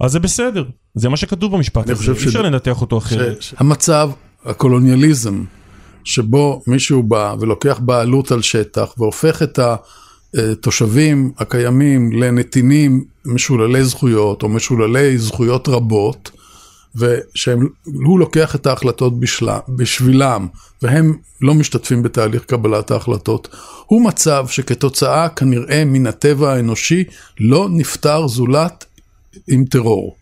אז 0.00 0.12
זה 0.12 0.20
בסדר. 0.20 0.64
זה 0.94 1.08
מה 1.08 1.16
שכתוב 1.16 1.56
במשפט 1.56 1.90
הזה, 1.90 2.12
אי 2.12 2.16
אפשר 2.16 2.42
לנתח 2.42 2.80
אותו 2.80 2.98
אחרת. 2.98 3.42
שהמצב, 3.42 4.10
הקולוניאליזם, 4.44 5.44
שבו 6.04 6.62
מישהו 6.66 7.02
בא 7.02 7.34
ולוקח 7.40 7.78
בעלות 7.78 8.32
על 8.32 8.42
שטח 8.42 8.94
והופך 8.98 9.42
את 9.42 9.58
התושבים 10.34 11.32
הקיימים 11.38 12.12
לנתינים 12.12 13.04
משוללי 13.24 13.84
זכויות 13.84 14.42
או 14.42 14.48
משוללי 14.48 15.18
זכויות 15.18 15.68
רבות, 15.68 16.30
ושהוא 16.96 18.18
לוקח 18.18 18.54
את 18.54 18.66
ההחלטות 18.66 19.20
בשלה, 19.20 19.58
בשבילם, 19.68 20.46
והם 20.82 21.16
לא 21.40 21.54
משתתפים 21.54 22.02
בתהליך 22.02 22.44
קבלת 22.44 22.90
ההחלטות, 22.90 23.48
הוא 23.86 24.04
מצב 24.04 24.46
שכתוצאה 24.48 25.28
כנראה 25.28 25.84
מן 25.84 26.06
הטבע 26.06 26.52
האנושי 26.52 27.04
לא 27.40 27.68
נפתר 27.70 28.28
זולת 28.28 28.84
עם 29.48 29.64
טרור. 29.64 30.16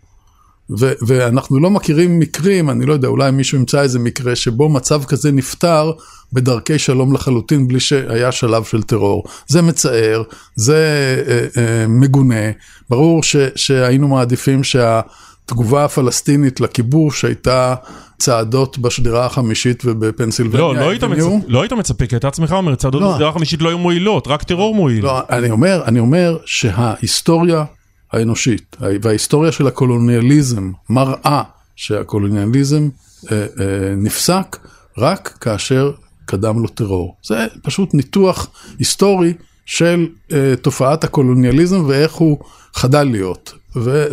ו- 0.79 0.93
ואנחנו 1.07 1.61
לא 1.61 1.71
מכירים 1.71 2.19
מקרים, 2.19 2.71
אני 2.71 2.87
לא 2.87 2.93
יודע, 2.93 3.09
אולי 3.09 3.31
מישהו 3.31 3.59
ימצא 3.59 3.83
איזה 3.83 3.99
מקרה 3.99 4.37
שבו 4.37 4.69
מצב 4.69 5.05
כזה 5.05 5.33
נפתר 5.33 5.93
בדרכי 6.33 6.79
שלום 6.79 7.15
לחלוטין 7.15 7.69
בלי 7.69 7.81
שהיה 7.81 8.33
שלב 8.33 8.65
של 8.65 8.83
טרור. 8.83 9.25
זה 9.47 9.63
מצער, 9.63 10.23
זה 10.57 10.77
אה, 11.29 11.63
אה, 11.63 11.87
מגונה, 11.89 12.51
ברור 12.91 13.23
ש- 13.23 13.37
שהיינו 13.57 14.09
מעדיפים 14.09 14.65
שהתגובה 14.65 15.85
הפלסטינית 15.85 16.61
לכיבוש 16.61 17.25
הייתה 17.25 17.75
צעדות 18.19 18.79
בשדרה 18.79 19.27
החמישית 19.27 19.83
ובפנסילבניה. 19.87 20.61
לא, 20.63 20.75
לא 20.75 20.91
היית, 20.91 21.05
מצפ... 21.05 21.27
לא 21.49 21.63
היית 21.63 21.73
מצפה, 21.73 22.07
כי 22.07 22.17
אתה 22.17 22.29
עצמך 22.29 22.53
אומר, 22.53 22.75
צעדות 22.75 23.03
לא. 23.03 23.13
בסדרה 23.13 23.29
החמישית 23.29 23.63
לא 23.63 23.69
היו 23.69 23.79
מועילות, 23.79 24.29
רק 24.29 24.43
טרור 24.43 24.75
מועיל. 24.75 25.05
לא, 25.05 25.21
אני 25.31 25.51
אומר, 25.51 25.83
אני 25.87 25.99
אומר 25.99 26.37
שההיסטוריה 26.45 27.65
האנושית 28.13 28.77
וההיסטוריה 29.03 29.53
של 29.53 29.67
הקולוניאליזם 29.67 30.71
מראה 30.91 31.43
שהקולוניאליזם 31.77 32.89
אה, 33.33 33.47
אה, 33.61 33.95
נפסק 33.97 34.57
רק 34.99 35.39
כאשר 35.41 35.93
קדם 36.25 36.63
לו 36.63 36.69
טרור. 36.69 37.17
זה 37.25 37.47
פשוט 37.63 37.95
ניתוח 37.95 38.51
היסטורי 38.79 39.33
של 39.67 40.07
אה, 40.33 40.55
תופעת 40.63 41.05
הקולוניאליזם 41.05 41.85
ואיך 41.87 42.13
הוא 42.13 42.39
חדל 42.75 43.03
להיות. 43.03 43.53
ו- 43.77 44.07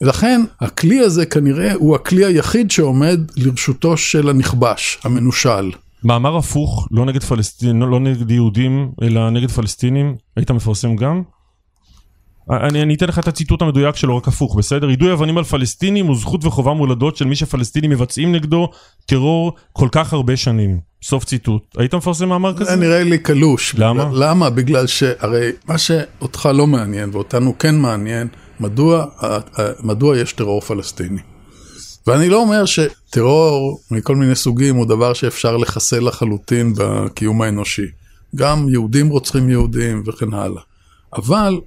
ולכן 0.00 0.42
הכלי 0.60 1.00
הזה 1.00 1.26
כנראה 1.26 1.72
הוא 1.74 1.94
הכלי 1.94 2.24
היחיד 2.24 2.70
שעומד 2.70 3.20
לרשותו 3.36 3.96
של 3.96 4.28
הנכבש, 4.28 4.98
המנושל. 5.04 5.70
מאמר 6.04 6.36
הפוך, 6.36 6.88
לא 6.90 7.04
נגד 7.04 7.22
פלסטין, 7.22 7.78
לא 7.78 8.00
נגד 8.00 8.30
יהודים, 8.30 8.90
אלא 9.02 9.30
נגד 9.30 9.50
פלסטינים, 9.50 10.14
היית 10.36 10.50
מפרסם 10.50 10.96
גם? 10.96 11.22
אני, 12.50 12.82
אני 12.82 12.94
אתן 12.94 13.06
לך 13.06 13.18
את 13.18 13.28
הציטוט 13.28 13.62
המדויק 13.62 13.96
שלו, 13.96 14.16
רק 14.16 14.28
הפוך, 14.28 14.56
בסדר? 14.56 14.90
יידוי 14.90 15.12
אבנים 15.12 15.38
על 15.38 15.44
פלסטינים 15.44 16.06
הוא 16.06 16.16
זכות 16.16 16.44
וחובה 16.44 16.72
מולדות 16.72 17.16
של 17.16 17.24
מי 17.24 17.36
שפלסטינים 17.36 17.90
מבצעים 17.90 18.32
נגדו 18.32 18.70
טרור 19.06 19.52
כל 19.72 19.88
כך 19.92 20.12
הרבה 20.12 20.36
שנים. 20.36 20.78
סוף 21.02 21.24
ציטוט. 21.24 21.62
היית 21.76 21.94
מפרסם 21.94 22.28
מאמר 22.28 22.54
כזה? 22.54 22.64
זה 22.64 22.76
נראה 22.76 23.04
לי 23.04 23.18
קלוש. 23.18 23.74
למה? 23.78 24.04
בגלל, 24.04 24.30
למה? 24.30 24.50
בגלל 24.50 24.86
שהרי 24.86 25.50
מה 25.68 25.78
שאותך 25.78 26.48
לא 26.54 26.66
מעניין 26.66 27.10
ואותנו 27.12 27.58
כן 27.58 27.78
מעניין, 27.78 28.28
מדוע, 28.60 29.06
מדוע 29.82 30.18
יש 30.18 30.32
טרור 30.32 30.60
פלסטיני. 30.60 31.20
ואני 32.06 32.28
לא 32.28 32.36
אומר 32.36 32.64
שטרור 32.64 33.80
מכל 33.90 34.16
מיני 34.16 34.34
סוגים 34.34 34.76
הוא 34.76 34.86
דבר 34.86 35.12
שאפשר 35.12 35.56
לחסל 35.56 36.00
לחלוטין 36.00 36.74
בקיום 36.76 37.42
האנושי. 37.42 37.86
גם 38.34 38.68
יהודים 38.68 39.08
רוצחים 39.08 39.50
יהודים 39.50 40.02
וכן 40.06 40.34
הלאה. 40.34 40.62
אבל 41.16 41.60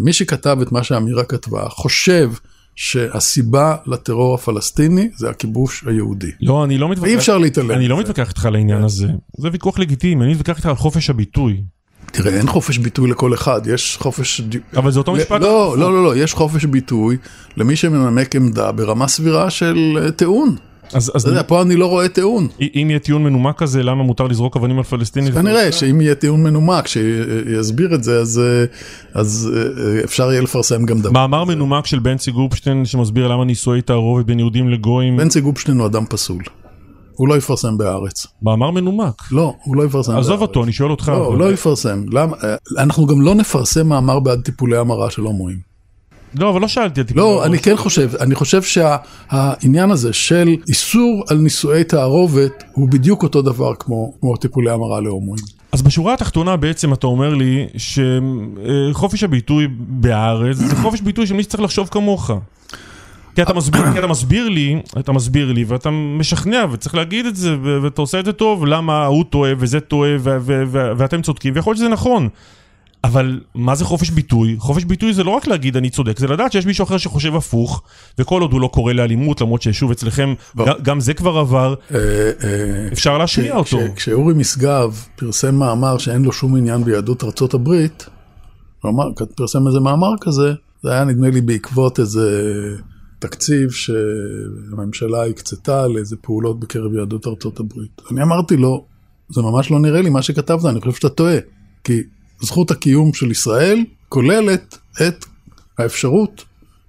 מי 0.00 0.12
שכתב 0.12 0.58
את 0.62 0.72
מה 0.72 0.84
שאמירה 0.84 1.24
כתבה 1.24 1.68
חושב 1.68 2.30
שהסיבה 2.74 3.76
לטרור 3.86 4.34
הפלסטיני 4.34 5.10
זה 5.16 5.30
הכיבוש 5.30 5.84
היהודי. 5.86 6.30
לא, 6.40 6.64
אני 6.64 6.78
לא 6.78 6.88
מתווכח. 6.88 7.10
אי 7.10 7.16
אפשר 7.16 7.38
להתעלם. 7.38 7.70
אני 7.70 7.88
לא 7.88 8.00
מתווכח 8.00 8.28
איתך 8.28 8.44
על 8.44 8.54
העניין 8.54 8.82
הזה. 8.82 9.06
זה 9.38 9.48
ויכוח 9.52 9.78
לגיטימי, 9.78 10.24
אני 10.24 10.32
מתווכח 10.32 10.56
איתך 10.56 10.66
על 10.66 10.74
חופש 10.74 11.10
הביטוי. 11.10 11.62
תראה, 12.12 12.36
אין 12.36 12.46
חופש 12.46 12.78
ביטוי 12.78 13.10
לכל 13.10 13.34
אחד, 13.34 13.60
יש 13.66 13.96
חופש... 14.00 14.40
אבל 14.76 14.90
זה 14.90 14.98
אותו 14.98 15.12
משפט. 15.12 15.40
לא, 15.40 15.74
לא, 15.78 15.92
לא, 15.92 16.04
לא, 16.04 16.16
יש 16.16 16.34
חופש 16.34 16.64
ביטוי 16.64 17.16
למי 17.56 17.76
שמנמק 17.76 18.36
עמדה 18.36 18.72
ברמה 18.72 19.08
סבירה 19.08 19.50
של 19.50 19.98
אה, 20.02 20.10
טיעון. 20.10 20.56
אז, 20.92 21.12
אז 21.14 21.22
אתה 21.22 21.30
יודע, 21.30 21.42
פה 21.46 21.62
אני 21.62 21.76
לא 21.76 21.86
רואה 21.86 22.08
טיעון. 22.08 22.48
אם 22.60 22.86
יהיה 22.90 22.98
טיעון 22.98 23.24
מנומק 23.24 23.58
כזה, 23.58 23.82
למה 23.82 24.02
מותר 24.02 24.26
לזרוק 24.26 24.56
אבנים 24.56 24.78
על 24.78 24.84
פלסטינים? 24.84 25.32
כנראה 25.32 25.72
שאם 25.72 26.00
יהיה 26.00 26.14
טיעון 26.14 26.42
מנומק 26.42 26.86
שיסביר 26.86 27.94
את 27.94 28.04
זה, 28.04 28.20
אז, 28.20 28.40
אז 29.14 29.50
אה, 29.56 30.04
אפשר 30.04 30.30
יהיה 30.32 30.42
לפרסם 30.42 30.84
גם 30.84 31.00
דבר. 31.00 31.12
מאמר 31.12 31.44
מנומק 31.44 31.86
של 31.86 31.98
בנצי 31.98 32.30
גופשטיין 32.30 32.84
שמסביר 32.84 33.28
למה 33.28 33.44
נישואי 33.44 33.82
תערובת 33.82 34.26
בין 34.26 34.38
יהודים 34.38 34.68
לגויים. 34.68 35.16
בנצי 35.16 35.40
גופשטיין 35.40 35.78
הוא 35.78 35.86
אדם 35.86 36.04
פסול. 36.06 36.42
הוא 37.16 37.28
לא 37.28 37.36
יפרסם 37.36 37.78
בארץ. 37.78 38.26
מאמר 38.42 38.70
מנומק. 38.70 39.14
לא, 39.32 39.54
הוא 39.64 39.76
לא 39.76 39.84
יפרסם 39.84 40.12
בארץ. 40.12 40.24
עזוב 40.24 40.42
אותו, 40.42 40.64
אני 40.64 40.72
שואל 40.72 40.90
אותך. 40.90 41.08
לא, 41.08 41.26
הוא 41.26 41.38
לא 41.38 41.52
יפרסם. 41.52 42.04
למה? 42.12 42.36
אנחנו 42.78 43.06
גם 43.06 43.22
לא 43.22 43.34
נפרסם 43.34 43.88
מאמר 43.88 44.20
בעד 44.20 44.40
טיפולי 44.40 44.76
המרה 44.76 45.10
של 45.10 45.22
הומואים. 45.22 45.69
לא, 46.34 46.50
אבל 46.50 46.60
לא 46.60 46.68
שאלתי 46.68 47.00
על 47.00 47.06
טיפולי 47.06 47.26
לא, 47.26 47.46
אני 47.46 47.58
כן 47.58 47.76
חושב, 47.76 48.10
אני 48.20 48.34
חושב 48.34 48.62
שהעניין 48.62 49.90
הזה 49.90 50.12
של 50.12 50.48
איסור 50.68 51.24
על 51.28 51.36
נישואי 51.36 51.84
תערובת 51.84 52.64
הוא 52.72 52.88
בדיוק 52.88 53.22
אותו 53.22 53.42
דבר 53.42 53.74
כמו, 53.74 54.12
כמו 54.20 54.36
טיפולי 54.36 54.70
המרה 54.70 55.00
להומואים. 55.00 55.44
אז 55.72 55.82
בשורה 55.82 56.14
התחתונה 56.14 56.56
בעצם 56.56 56.92
אתה 56.92 57.06
אומר 57.06 57.34
לי 57.34 57.66
שחופש 57.76 59.22
הביטוי 59.22 59.68
בארץ 59.78 60.56
זה 60.56 60.76
חופש 60.76 61.00
ביטוי 61.00 61.26
של 61.26 61.34
מי 61.34 61.42
שצריך 61.42 61.62
לחשוב 61.62 61.88
כמוך. 61.90 62.30
כי 63.34 63.42
אתה 63.42 63.54
מסביר, 63.54 63.92
כי 63.92 63.98
אתה 63.98 64.06
מסביר 64.06 64.48
לי, 64.48 64.80
אתה 64.98 65.12
מסביר 65.12 65.52
לי 65.52 65.64
ואתה 65.64 65.90
משכנע 65.90 66.64
וצריך 66.72 66.94
להגיד 66.94 67.26
את 67.26 67.36
זה 67.36 67.56
ואתה 67.82 68.00
עושה 68.00 68.20
את 68.20 68.24
זה 68.24 68.32
טוב, 68.32 68.66
למה 68.66 69.06
הוא 69.06 69.24
טועה 69.24 69.52
וזה 69.58 69.80
טועה 69.80 70.10
ואתם 70.96 71.22
צודקים 71.22 71.54
ויכול 71.54 71.70
להיות 71.70 71.78
שזה 71.78 71.88
נכון. 71.88 72.28
אבל 73.04 73.40
מה 73.54 73.74
זה 73.74 73.84
חופש 73.84 74.10
ביטוי? 74.10 74.56
חופש 74.58 74.84
ביטוי 74.84 75.14
זה 75.14 75.24
לא 75.24 75.30
רק 75.30 75.46
להגיד 75.46 75.76
אני 75.76 75.90
צודק, 75.90 76.18
זה 76.18 76.26
לדעת 76.26 76.52
שיש 76.52 76.66
מישהו 76.66 76.84
אחר 76.84 76.98
שחושב 76.98 77.36
הפוך, 77.36 77.82
וכל 78.18 78.42
עוד 78.42 78.52
הוא 78.52 78.60
לא 78.60 78.68
קורא 78.72 78.92
לאלימות, 78.92 79.40
למרות 79.40 79.62
ששוב 79.62 79.90
אצלכם, 79.90 80.34
גם 80.82 81.00
זה 81.00 81.14
כבר 81.14 81.38
עבר, 81.38 81.74
אה, 81.94 81.98
אה, 81.98 82.88
אפשר 82.92 83.18
להשמיע 83.18 83.56
אותו. 83.56 83.78
כשאורי 83.96 84.34
משגב 84.34 85.04
פרסם 85.16 85.54
מאמר 85.54 85.98
שאין 85.98 86.22
לו 86.22 86.32
שום 86.32 86.56
עניין 86.56 86.84
ביהדות 86.84 87.24
ארצות 87.24 87.54
הברית, 87.54 88.06
אמר, 88.86 89.08
פרסם 89.34 89.66
איזה 89.66 89.80
מאמר 89.80 90.12
כזה, 90.20 90.52
זה 90.82 90.92
היה 90.92 91.04
נדמה 91.04 91.30
לי 91.30 91.40
בעקבות 91.40 92.00
איזה 92.00 92.30
תקציב 93.18 93.70
שהממשלה 93.70 95.26
הקצתה 95.26 95.86
לאיזה 95.86 96.16
פעולות 96.16 96.60
בקרב 96.60 96.94
יהדות 96.94 97.26
ארצות 97.26 97.60
הברית. 97.60 98.02
אני 98.10 98.22
אמרתי 98.22 98.56
לו, 98.56 98.84
זה 99.28 99.42
ממש 99.42 99.70
לא 99.70 99.80
נראה 99.80 100.02
לי 100.02 100.10
מה 100.10 100.22
שכתבת, 100.22 100.64
אני 100.64 100.80
חושב 100.80 100.92
שאתה 100.92 101.08
טועה. 101.08 101.36
כי 101.84 102.02
זכות 102.40 102.70
הקיום 102.70 103.12
של 103.12 103.30
ישראל 103.30 103.84
כוללת 104.08 104.78
את 105.06 105.24
האפשרות, 105.78 106.44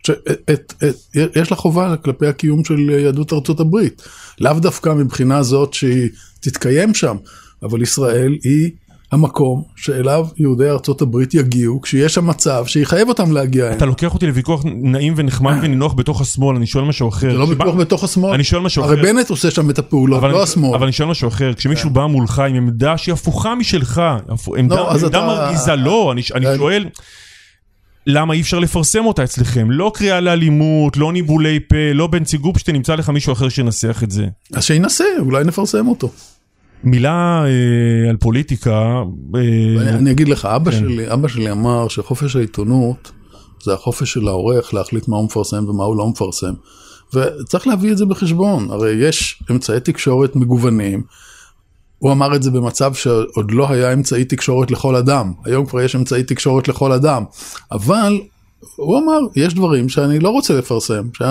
ש, 0.07 0.11
את, 0.51 0.73
את, 0.83 0.95
יש 1.35 1.51
לה 1.51 1.57
חובה 1.57 1.97
כלפי 1.97 2.27
הקיום 2.27 2.63
של 2.63 2.89
יהדות 2.89 3.33
ארצות 3.33 3.59
הברית. 3.59 4.01
לאו 4.39 4.53
דווקא 4.53 4.89
מבחינה 4.89 5.43
זאת 5.43 5.73
שהיא 5.73 6.09
תתקיים 6.39 6.93
שם, 6.93 7.17
אבל 7.63 7.81
ישראל 7.81 8.37
היא 8.43 8.71
המקום 9.11 9.63
שאליו 9.75 10.27
יהודי 10.37 10.69
ארצות 10.69 11.01
הברית 11.01 11.33
יגיעו, 11.33 11.81
כשיש 11.81 12.13
שם 12.13 12.27
מצב 12.27 12.63
שיחייב 12.65 13.09
אותם 13.09 13.31
להגיע. 13.31 13.73
אתה 13.73 13.85
לוקח 13.85 14.13
אותי 14.13 14.27
לוויכוח 14.27 14.61
נעים 14.65 15.13
ונחמד 15.15 15.57
ונינוח 15.61 15.93
בתוך 15.93 16.21
השמאל, 16.21 16.55
אני 16.55 16.67
שואל 16.67 16.85
משהו 16.85 17.09
אחר. 17.09 17.31
זה 17.31 17.37
לא 17.37 17.43
ויכוח 17.43 17.75
בתוך 17.75 18.03
השמאל. 18.03 18.33
אני 18.33 18.43
שואל 18.43 18.61
משהו 18.61 18.83
אחר. 18.83 18.91
הרי 18.91 19.01
בנט 19.01 19.29
עושה 19.29 19.51
שם 19.51 19.69
את 19.69 19.79
הפעולות, 19.79 20.23
לא 20.23 20.43
השמאל. 20.43 20.75
אבל 20.75 20.83
אני 20.83 20.91
שואל 20.91 21.09
משהו 21.09 21.27
אחר, 21.27 21.53
כשמישהו 21.53 21.89
כן. 21.89 21.93
בא 21.93 22.05
מולך 22.05 22.39
עם 22.39 22.55
עמדה 22.55 22.97
שהיא 22.97 23.13
הפוכה 23.13 23.55
משלך, 23.55 24.01
עמדה 24.57 24.75
לא, 24.75 25.27
מרגיזה, 25.27 25.75
לא, 25.75 26.11
אני 26.11 26.21
שואל... 26.57 26.85
למה 28.07 28.33
אי 28.33 28.41
אפשר 28.41 28.59
לפרסם 28.59 29.05
אותה 29.05 29.23
אצלכם? 29.23 29.71
לא 29.71 29.91
קריאה 29.93 30.19
לאלימות, 30.19 30.97
לא 30.97 31.13
ניבולי 31.13 31.59
פה, 31.59 31.75
לא 31.93 32.07
בנצי 32.07 32.37
גופשטיין, 32.37 32.77
נמצא 32.77 32.95
לך 32.95 33.09
מישהו 33.09 33.33
אחר 33.33 33.49
שינסח 33.49 34.03
את 34.03 34.11
זה. 34.11 34.27
אז 34.53 34.63
שינסה, 34.63 35.03
אולי 35.19 35.43
נפרסם 35.43 35.87
אותו. 35.87 36.09
מילה 36.83 37.43
אה, 37.45 38.09
על 38.09 38.17
פוליטיקה. 38.17 39.03
אה, 39.35 39.89
אני 39.89 40.11
אגיד 40.11 40.29
לך, 40.29 40.45
אבא, 40.45 40.71
כן. 40.71 40.77
שלי, 40.77 41.13
אבא 41.13 41.27
שלי 41.27 41.51
אמר 41.51 41.87
שחופש 41.87 42.35
העיתונות 42.35 43.11
זה 43.63 43.73
החופש 43.73 44.13
של 44.13 44.27
העורך 44.27 44.73
להחליט 44.73 45.07
מה 45.07 45.17
הוא 45.17 45.25
מפרסם 45.25 45.69
ומה 45.69 45.83
הוא 45.83 45.97
לא 45.97 46.07
מפרסם. 46.07 46.53
וצריך 47.13 47.67
להביא 47.67 47.91
את 47.91 47.97
זה 47.97 48.05
בחשבון, 48.05 48.71
הרי 48.71 48.91
יש 48.91 49.43
אמצעי 49.51 49.79
תקשורת 49.79 50.35
מגוונים. 50.35 51.03
הוא 51.97 52.11
אמר 52.11 52.35
את 52.35 52.43
זה 52.43 52.51
במצב 52.51 52.93
שעוד 52.93 53.51
לא 53.51 53.69
היה 53.69 53.93
אמצעי 53.93 54.25
תקשורת 54.25 54.71
לכל 54.71 54.95
אדם, 54.95 55.33
היום 55.45 55.65
כבר 55.65 55.81
יש 55.81 55.95
אמצעי 55.95 56.23
תקשורת 56.23 56.67
לכל 56.67 56.91
אדם, 56.91 57.23
אבל 57.71 58.21
הוא 58.75 58.97
אמר, 58.97 59.19
יש 59.35 59.53
דברים 59.53 59.89
שאני 59.89 60.19
לא 60.19 60.29
רוצה 60.29 60.53
לפרסם, 60.53 61.03
שהם 61.13 61.27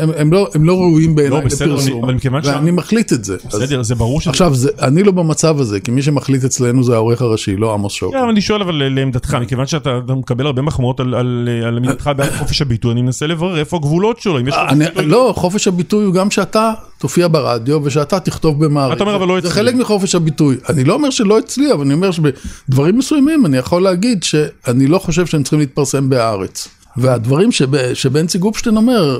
הם, 0.00 0.10
הם 0.16 0.32
לא, 0.32 0.48
הם 0.54 0.64
לא 0.64 0.72
ראויים 0.72 1.14
בעיניי 1.14 1.40
לא, 1.40 1.46
לפרסום, 1.46 2.10
אני, 2.10 2.18
ואני 2.32 2.70
ש... 2.70 2.72
מחליט 2.72 3.12
את 3.12 3.24
זה. 3.24 3.36
בסדר, 3.48 3.80
אז, 3.80 3.86
זה 3.86 3.94
ברור 3.94 4.20
ש... 4.20 4.28
עכשיו, 4.28 4.54
זה, 4.54 4.70
אני 4.82 5.02
לא 5.02 5.12
במצב 5.12 5.60
הזה, 5.60 5.80
כי 5.80 5.90
מי 5.90 6.02
שמחליט 6.02 6.44
אצלנו 6.44 6.84
זה 6.84 6.94
העורך 6.94 7.22
הראשי, 7.22 7.56
לא 7.56 7.74
עמוס 7.74 7.92
שוק. 7.92 8.14
Yeah, 8.14 8.30
אני 8.30 8.40
שואל 8.40 8.62
אבל 8.62 8.82
לעמדתך, 8.88 9.34
מכיוון 9.34 9.66
שאתה 9.66 9.98
מקבל 10.16 10.46
הרבה 10.46 10.62
מחמאות 10.62 11.00
על, 11.00 11.14
על, 11.14 11.48
על 11.66 11.76
עמדתך 11.76 12.10
בעד 12.16 12.30
חופש 12.38 12.62
הביטוי, 12.62 12.92
אני 12.92 13.02
מנסה 13.02 13.26
לברר 13.26 13.58
איפה 13.58 13.76
הגבולות 13.76 14.20
שלו, 14.20 14.40
אם 14.40 14.48
יש 14.48 14.54
אני, 14.68 14.84
לא, 15.04 15.32
חופש 15.36 15.68
הביטוי 15.68 16.04
הוא 16.04 16.14
גם 16.14 16.30
שאתה 16.30 16.72
תופיע 16.98 17.28
ברדיו 17.28 17.80
ושאתה 17.84 18.20
תכתוב 18.20 18.64
במערכת. 18.64 18.96
אתה 18.96 19.04
אומר 19.04 19.16
אבל 19.16 19.28
לא 19.28 19.38
אצלי. 19.38 19.48
זה 19.48 19.54
חלק 19.54 19.74
מחופש 19.74 20.14
הביטוי. 20.14 20.56
אני 20.68 20.84
לא 20.84 20.94
אומר 20.94 21.10
שלא 21.10 21.38
אצלי, 21.38 21.72
אבל 21.72 21.84
אני 21.84 21.94
אומר 21.94 22.10
שבדברים 22.10 22.98
מסוימים 22.98 23.46
אני 23.46 23.56
יכול 23.56 23.82
להגיד 23.82 24.22
שאני 24.22 24.86
לא 24.86 24.98
חושב 24.98 25.26
שהם 25.26 25.42
צריכים 25.42 25.58
להתפרסם 25.58 26.08
בהארץ. 26.08 26.68
והדברים 26.96 27.52
שב, 27.52 27.94
שבנצי 27.94 28.38
גופשטיין 28.38 28.76
אומר, 28.76 29.18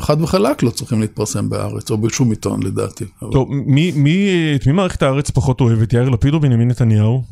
חד 0.00 0.22
וחלק 0.22 0.62
לא 0.62 0.70
צריכים 0.70 1.00
להתפרסם 1.00 1.48
בארץ, 1.48 1.90
או 1.90 1.98
בשום 1.98 2.30
עיתון 2.30 2.62
לדעתי. 2.62 3.04
טוב, 3.32 3.48
מי, 3.50 3.92
מי, 3.96 4.28
את 4.54 4.66
מי 4.66 4.72
מערכת 4.72 5.02
הארץ 5.02 5.30
פחות 5.30 5.60
אוהבת, 5.60 5.92
יאיר 5.92 6.08
לפיד 6.08 6.34
או 6.34 6.40
בנימין 6.40 6.68
נתניהו? 6.68 7.22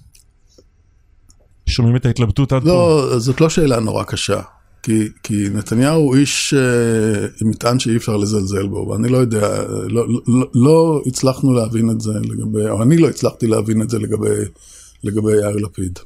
שומעים 1.67 1.97
את 1.97 2.07
ההתלבטות 2.07 2.53
עד 2.53 2.65
לא, 2.65 2.73
פה? 2.73 3.09
לא, 3.13 3.19
זאת 3.19 3.41
לא 3.41 3.49
שאלה 3.49 3.81
נורא 3.81 4.05
קשה. 4.05 4.41
כי, 4.83 5.09
כי 5.23 5.49
נתניהו 5.55 6.01
הוא 6.01 6.17
איש 6.17 6.55
אה, 6.55 7.27
עם 7.43 7.51
מטען 7.51 7.79
שאי 7.79 7.97
אפשר 7.97 8.17
לזלזל 8.17 8.67
בו, 8.67 8.89
ואני 8.89 9.09
לא 9.09 9.17
יודע, 9.17 9.65
לא, 9.69 10.07
לא, 10.27 10.47
לא 10.55 11.03
הצלחנו 11.07 11.53
להבין 11.53 11.91
את 11.91 12.01
זה 12.01 12.13
לגבי, 12.13 12.69
או 12.69 12.83
אני 12.83 12.97
לא 12.97 13.09
הצלחתי 13.09 13.47
להבין 13.47 13.83
את 13.83 13.91
זה 13.91 13.99
לגבי, 13.99 14.29
לגבי 15.05 15.33
יאיר 15.33 15.57
לפיד. 15.57 15.99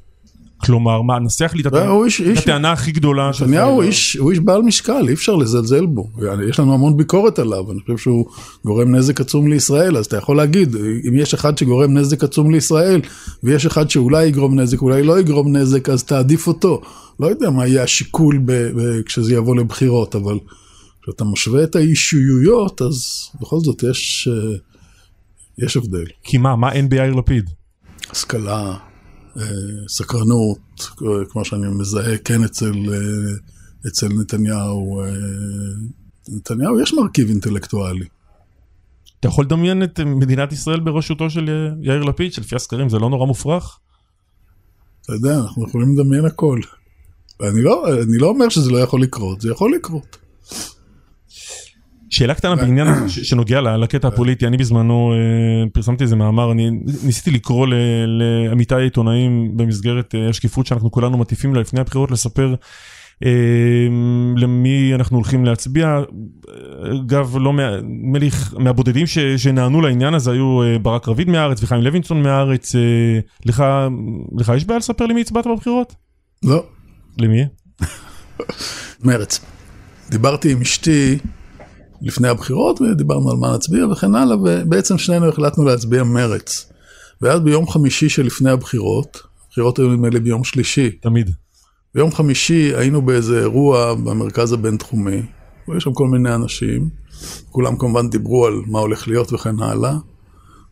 כלומר, 0.59 1.03
מה, 1.03 1.19
נסח 1.19 1.53
לי 1.55 1.63
את 1.63 1.67
הטענה 2.39 2.73
הכי 2.73 2.93
גדולה. 2.93 3.31
נתניהו 3.31 3.83
הוא 4.19 4.31
איש 4.31 4.41
בעל 4.45 4.63
משקל, 4.63 5.09
אי 5.09 5.15
אפשר 5.15 5.37
לזלזל 5.37 5.87
בו. 5.87 6.11
יש 6.49 6.61
לנו 6.61 6.75
המון 6.75 6.97
ביקורת 6.97 7.39
עליו, 7.39 7.73
אני 7.73 7.81
חושב 7.81 7.97
שהוא 7.97 8.27
גורם 8.65 8.95
נזק 8.95 9.21
עצום 9.21 9.49
לישראל, 9.49 9.97
אז 9.97 10.07
אתה 10.07 10.17
יכול 10.17 10.37
להגיד, 10.37 10.77
אם 11.09 11.17
יש 11.17 11.35
אחד 11.35 11.59
שגורם 11.59 11.99
נזק 11.99 12.25
עצום 12.25 12.51
לישראל, 12.51 13.01
ויש 13.43 13.67
אחד 13.67 13.91
שאולי 13.91 14.27
יגרום 14.27 14.61
נזק, 14.61 14.83
אולי 14.83 15.03
לא 15.03 15.21
יגרום 15.21 15.57
נזק, 15.57 15.89
אז 15.89 16.05
תעדיף 16.05 16.47
אותו. 16.47 16.81
לא 17.21 17.27
יודע 17.27 17.51
מה 17.51 17.67
יהיה 17.67 17.83
השיקול 17.83 18.41
כשזה 19.07 19.35
יבוא 19.35 19.57
לבחירות, 19.57 20.15
אבל 20.15 20.39
כשאתה 21.03 21.25
משווה 21.25 21.65
את 21.65 21.77
האישיויות, 21.77 22.83
אז 22.83 22.95
בכל 23.41 23.61
זאת 23.61 23.83
יש, 23.91 24.29
אה, 24.33 24.57
יש 25.59 25.77
הבדל. 25.77 26.05
כי 26.23 26.39
מה, 26.39 26.57
מה 26.57 26.73
אין 26.73 26.89
ביאיר 26.89 27.15
לפיד? 27.15 27.51
השכלה. 28.11 28.77
סקרנות, 29.89 30.89
כמו 31.31 31.45
שאני 31.45 31.67
מזהה 31.69 32.19
כן 32.19 32.45
אצל, 32.45 32.73
אצל 33.87 34.09
נתניהו. 34.09 35.03
נתניהו 36.29 36.81
יש 36.81 36.95
מרכיב 36.95 37.29
אינטלקטואלי. 37.29 38.07
אתה 39.21 39.29
יכול 39.29 39.45
לדמיין 39.45 39.83
את 39.83 40.01
מדינת 40.01 40.53
ישראל 40.53 40.81
בראשותו 40.81 41.31
של 41.31 41.75
יאיר 41.83 42.03
לפיד, 42.03 42.33
שלפי 42.33 42.57
הסקרים 42.57 42.89
זה 42.89 42.99
לא 42.99 43.11
נורא 43.11 43.27
מופרך? 43.27 43.79
אתה 45.03 45.13
יודע, 45.13 45.39
אנחנו 45.39 45.69
יכולים 45.69 45.99
לדמיין 45.99 46.25
הכל. 46.25 46.61
אני 47.41 47.63
לא, 47.63 47.89
אני 48.03 48.19
לא 48.19 48.27
אומר 48.27 48.49
שזה 48.49 48.71
לא 48.71 48.79
יכול 48.79 49.03
לקרות, 49.03 49.41
זה 49.41 49.51
יכול 49.51 49.75
לקרות. 49.75 50.17
שאלה 52.17 52.35
קטנה 52.35 52.57
בעניין 52.57 52.89
שנוגע 53.09 53.61
לקטע 53.61 54.09
הפוליטי, 54.09 54.47
אני 54.47 54.57
בזמנו 54.57 55.13
אה, 55.13 55.71
פרסמתי 55.73 56.05
איזה 56.05 56.17
מאמר, 56.17 56.53
אני 56.53 56.71
ניסיתי 57.05 57.31
לקרוא 57.31 57.67
לעמיתי 58.07 58.75
העיתונאים 58.75 59.57
במסגרת 59.57 60.15
אה, 60.15 60.29
השקיפות 60.29 60.67
שאנחנו 60.67 60.91
כולנו 60.91 61.19
מטיפים 61.19 61.55
לה 61.55 61.61
לפני 61.61 61.81
הבחירות, 61.81 62.11
לספר 62.11 62.55
אה, 63.25 63.31
למי 64.37 64.95
אנחנו 64.95 65.17
הולכים 65.17 65.45
להצביע. 65.45 66.01
אגב, 67.07 67.37
לא, 67.41 67.53
נדמה 67.83 68.19
לי 68.19 68.31
מהבודדים 68.59 69.07
שנענו 69.37 69.81
לעניין 69.81 70.15
הזה 70.15 70.31
היו 70.31 70.61
ברק 70.83 71.09
רביד 71.09 71.31
מהארץ 71.31 71.63
וחיים 71.63 71.83
לוינסון 71.83 72.23
מהארץ. 72.23 72.75
לך, 73.47 73.65
לך 74.39 74.53
יש 74.57 74.65
בעיה 74.65 74.79
לספר 74.79 75.07
למי 75.07 75.21
הצבעת 75.21 75.47
בבחירות? 75.47 75.95
לא. 76.43 76.65
למי? 77.19 77.45
מרץ. 79.05 79.41
דיברתי 80.11 80.53
עם 80.53 80.61
אשתי 80.61 81.19
לפני 82.03 82.29
הבחירות 82.29 82.81
ודיברנו 82.81 83.31
על 83.31 83.37
מה 83.37 83.55
נצביע 83.55 83.87
וכן 83.87 84.15
הלאה, 84.15 84.37
ובעצם 84.37 84.99
שנינו 84.99 85.29
החלטנו 85.29 85.65
להצביע 85.65 86.05
מרץ. 86.05 86.73
ואז 87.23 87.41
ביום 87.41 87.69
חמישי 87.69 88.09
שלפני 88.09 88.51
הבחירות, 88.51 89.23
הבחירות 89.47 89.79
היו 89.79 89.89
נדמה 89.89 90.09
לי 90.09 90.21
ביום 90.21 90.45
שלישי. 90.45 90.91
תמיד. 90.91 91.31
ביום 91.95 92.13
חמישי 92.13 92.73
היינו 92.77 93.03
באיזה 93.03 93.41
אירוע 93.41 93.95
במרכז 93.95 94.53
הבינתחומי, 94.53 95.23
ויש 95.69 95.85
שם 95.85 95.93
כל 95.93 96.09
מיני 96.09 96.35
אנשים, 96.35 96.89
כולם 97.51 97.77
כמובן 97.77 98.11
דיברו 98.11 98.47
על 98.47 98.55
מה 98.67 98.79
הולך 98.79 99.09
להיות 99.09 99.33
וכן 99.33 99.61
הלאה. 99.61 99.97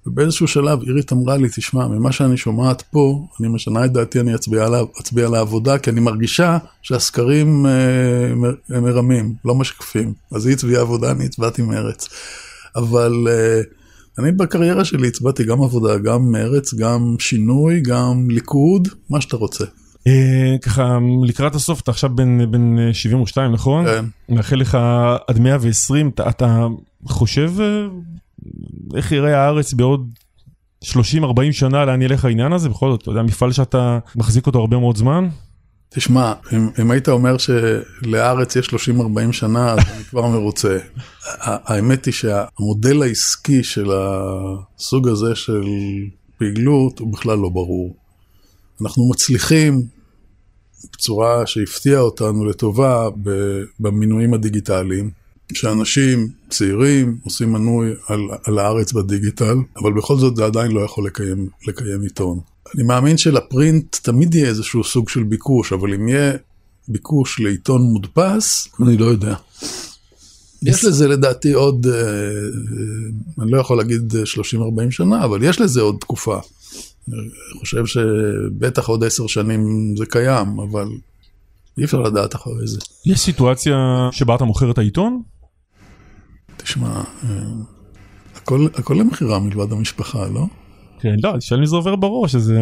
ובאיזשהו 0.07 0.49
שלב 0.49 0.83
אירית 0.83 1.13
אמרה 1.13 1.37
לי, 1.37 1.49
תשמע, 1.57 1.89
ממה 1.89 2.13
שאני 2.13 2.37
שומעת 2.37 2.83
פה, 2.83 3.27
אני 3.41 3.49
משנה 3.49 3.85
את 3.85 3.93
דעתי, 3.93 4.21
אני 4.21 4.35
אצביע, 4.35 4.69
לה, 4.69 4.81
אצביע 5.01 5.29
לעבודה, 5.29 5.79
כי 5.79 5.91
אני 5.91 6.01
מרגישה 6.01 6.59
שהסקרים 6.83 7.67
אה, 7.67 8.81
מרמים, 8.81 9.35
לא 9.45 9.55
משקפים. 9.55 10.13
אז 10.33 10.47
היא 10.47 10.55
הצביעה 10.55 10.83
עבודה, 10.83 11.11
אני 11.11 11.25
הצבעתי 11.25 11.63
מרץ. 11.63 12.09
אבל 12.77 13.27
אה, 13.31 13.61
אני 14.19 14.33
בקריירה 14.33 14.85
שלי 14.85 15.09
הצבעתי 15.09 15.45
גם 15.45 15.63
עבודה, 15.63 15.99
גם 15.99 16.33
מרץ, 16.33 16.75
גם 16.75 17.17
שינוי, 17.19 17.81
גם 17.81 18.31
ליכוד, 18.31 18.89
מה 19.11 19.21
שאתה 19.21 19.37
רוצה. 19.37 19.65
אה, 20.07 20.57
ככה 20.63 20.99
לקראת 21.25 21.55
הסוף 21.55 21.81
אתה 21.81 21.91
עכשיו 21.91 22.11
בן 22.51 22.93
72 22.93 23.53
נכון? 23.53 23.85
כן. 23.87 24.05
מאחל 24.29 24.57
לך 24.57 24.79
עד 25.29 25.39
120 25.39 26.11
אתה 26.29 26.67
חושב 27.07 27.53
איך 28.97 29.13
יראה 29.13 29.45
הארץ 29.45 29.73
בעוד 29.73 30.09
30-40 30.85 30.89
שנה, 31.53 31.85
לאן 31.85 32.03
ילך 32.03 32.25
העניין 32.25 32.53
הזה? 32.53 32.69
בכל 32.69 32.91
זאת, 32.91 33.03
אתה 33.03 33.11
יודע, 33.11 33.23
מפעל 33.23 33.53
שאתה 33.53 33.99
מחזיק 34.17 34.47
אותו 34.47 34.59
הרבה 34.59 34.79
מאוד 34.79 34.97
זמן? 34.97 35.29
תשמע, 35.89 36.33
אם, 36.53 36.69
אם 36.81 36.91
היית 36.91 37.09
אומר 37.09 37.37
שלארץ 37.39 38.57
יש 38.57 38.69
30-40 38.69 39.33
שנה, 39.33 39.73
אז 39.73 39.79
אני 39.79 40.05
כבר 40.11 40.27
מרוצה. 40.27 40.79
האמת 41.41 42.05
היא 42.05 42.15
שהמודל 42.15 43.03
העסקי 43.03 43.65
של 43.65 43.91
הסוג 43.93 45.09
הזה 45.09 45.35
של 45.35 45.65
פעילות 46.39 46.99
הוא 46.99 47.13
בכלל 47.13 47.39
לא 47.39 47.49
ברור. 47.49 47.97
אנחנו 48.83 49.11
מצליחים 49.11 49.83
בצורה 50.93 51.47
שהפתיעה 51.47 52.01
אותנו 52.01 52.45
לטובה 52.45 53.09
במינויים 53.81 54.35
הדיגיטליים. 54.35 55.24
שאנשים 55.53 56.29
צעירים 56.51 57.19
עושים 57.25 57.53
מנוי 57.53 57.91
על, 58.09 58.21
על 58.45 58.59
הארץ 58.59 58.93
בדיגיטל, 58.93 59.57
אבל 59.77 59.93
בכל 59.93 60.17
זאת 60.17 60.37
זה 60.37 60.45
עדיין 60.45 60.71
לא 60.71 60.81
יכול 60.81 61.07
לקיים, 61.07 61.49
לקיים 61.67 62.03
עיתון. 62.03 62.41
אני 62.75 62.83
מאמין 62.83 63.19
שלפרינט 63.19 63.97
תמיד 64.03 64.35
יהיה 64.35 64.49
איזשהו 64.49 64.85
סוג 64.85 65.09
של 65.09 65.23
ביקוש, 65.23 65.73
אבל 65.73 65.95
אם 65.95 66.09
יהיה 66.09 66.33
ביקוש 66.89 67.41
לעיתון 67.41 67.83
מודפס, 67.83 68.69
אני 68.83 68.97
לא 68.97 69.05
יודע. 69.05 69.35
יש 70.63 70.85
לזה 70.85 71.09
לדעתי 71.09 71.53
עוד, 71.53 71.87
אה, 71.87 71.93
אה, 71.93 73.43
אני 73.43 73.51
לא 73.51 73.61
יכול 73.61 73.77
להגיד 73.77 74.13
30-40 74.25 74.91
שנה, 74.91 75.25
אבל 75.25 75.43
יש 75.43 75.61
לזה 75.61 75.81
עוד 75.81 75.97
תקופה. 76.01 76.39
אני 77.09 77.59
חושב 77.59 77.87
שבטח 77.87 78.89
עוד 78.89 79.05
עשר 79.05 79.27
שנים 79.27 79.95
זה 79.99 80.07
קיים, 80.07 80.61
אבל 80.61 80.89
אי 81.79 81.85
אפשר 81.85 82.01
לדעת 82.01 82.35
אחרי 82.35 82.67
זה. 82.67 82.79
יש 83.07 83.21
סיטואציה 83.21 84.09
שבה 84.13 84.35
אתה 84.35 84.45
מוכר 84.45 84.71
את 84.71 84.79
העיתון? 84.79 85.23
תשמע, 86.65 86.89
אה, 86.89 87.29
הכל, 88.37 88.67
הכל 88.75 88.95
למכירה 88.95 89.39
מלבד 89.39 89.73
המשפחה, 89.73 90.27
לא? 90.29 90.47
כן, 91.01 91.15
לא, 91.23 91.39
תשאל 91.39 91.61
לי 91.61 91.67
זה 91.67 91.77
עובר 91.77 91.97
בראש, 91.97 92.35
אז... 92.35 92.53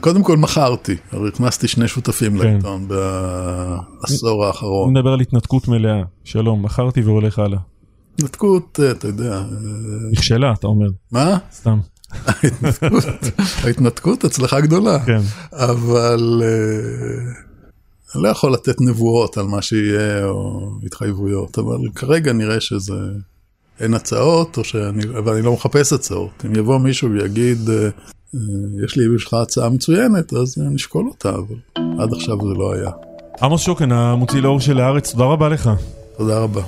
קודם 0.00 0.22
כל 0.22 0.36
מכרתי, 0.36 0.96
הרי 1.12 1.28
הכנסתי 1.28 1.68
שני 1.68 1.88
שותפים 1.88 2.38
כן. 2.38 2.44
לעיתון 2.44 2.88
בעשור 2.88 4.44
האחרון. 4.44 4.90
אני 4.90 5.00
מדבר 5.00 5.12
על 5.12 5.20
התנתקות 5.20 5.68
מלאה, 5.68 6.02
שלום, 6.24 6.64
מכרתי 6.64 7.00
והולך 7.00 7.38
הלאה. 7.38 7.58
התנתקות, 8.14 8.80
אה, 8.82 8.90
אתה 8.90 9.06
יודע... 9.06 9.32
אה, 9.32 9.44
נכשלה, 10.12 10.52
אתה 10.52 10.66
אומר. 10.66 10.88
מה? 11.12 11.38
סתם. 11.52 11.78
ההתנתקות, 12.26 13.04
ההתנתקות 13.64 14.24
הצלחה 14.24 14.60
גדולה. 14.60 14.98
כן. 15.06 15.20
אבל... 15.52 16.42
אני 18.14 18.22
לא 18.22 18.28
יכול 18.28 18.52
לתת 18.52 18.80
נבואות 18.80 19.38
על 19.38 19.46
מה 19.46 19.62
שיהיה 19.62 20.24
או 20.24 20.70
התחייבויות, 20.86 21.58
אבל 21.58 21.76
כרגע 21.94 22.32
נראה 22.32 22.60
שזה 22.60 22.94
אין 23.80 23.94
הצעות, 23.94 24.58
או 24.58 24.64
שאני, 24.64 25.06
ואני 25.06 25.42
לא 25.42 25.52
מחפש 25.52 25.92
הצעות. 25.92 26.44
אם 26.46 26.56
יבוא 26.56 26.78
מישהו 26.78 27.10
ויגיד, 27.10 27.70
אה, 27.70 27.84
אה, 28.34 28.40
יש 28.84 28.96
לי 28.96 29.04
בשבילך 29.08 29.34
הצעה 29.34 29.68
מצוינת, 29.68 30.32
אז 30.32 30.58
נשקול 30.58 31.08
אותה, 31.08 31.30
אבל 31.30 31.56
עד 31.98 32.12
עכשיו 32.12 32.36
זה 32.40 32.54
לא 32.58 32.72
היה. 32.72 32.90
עמוס 33.42 33.60
שוקן, 33.60 33.92
המוציא 33.92 34.40
לאור 34.40 34.60
של 34.60 34.80
הארץ, 34.80 35.12
תודה 35.12 35.24
רבה 35.24 35.48
לך. 35.48 35.70
תודה 36.16 36.38
רבה. 36.38 36.62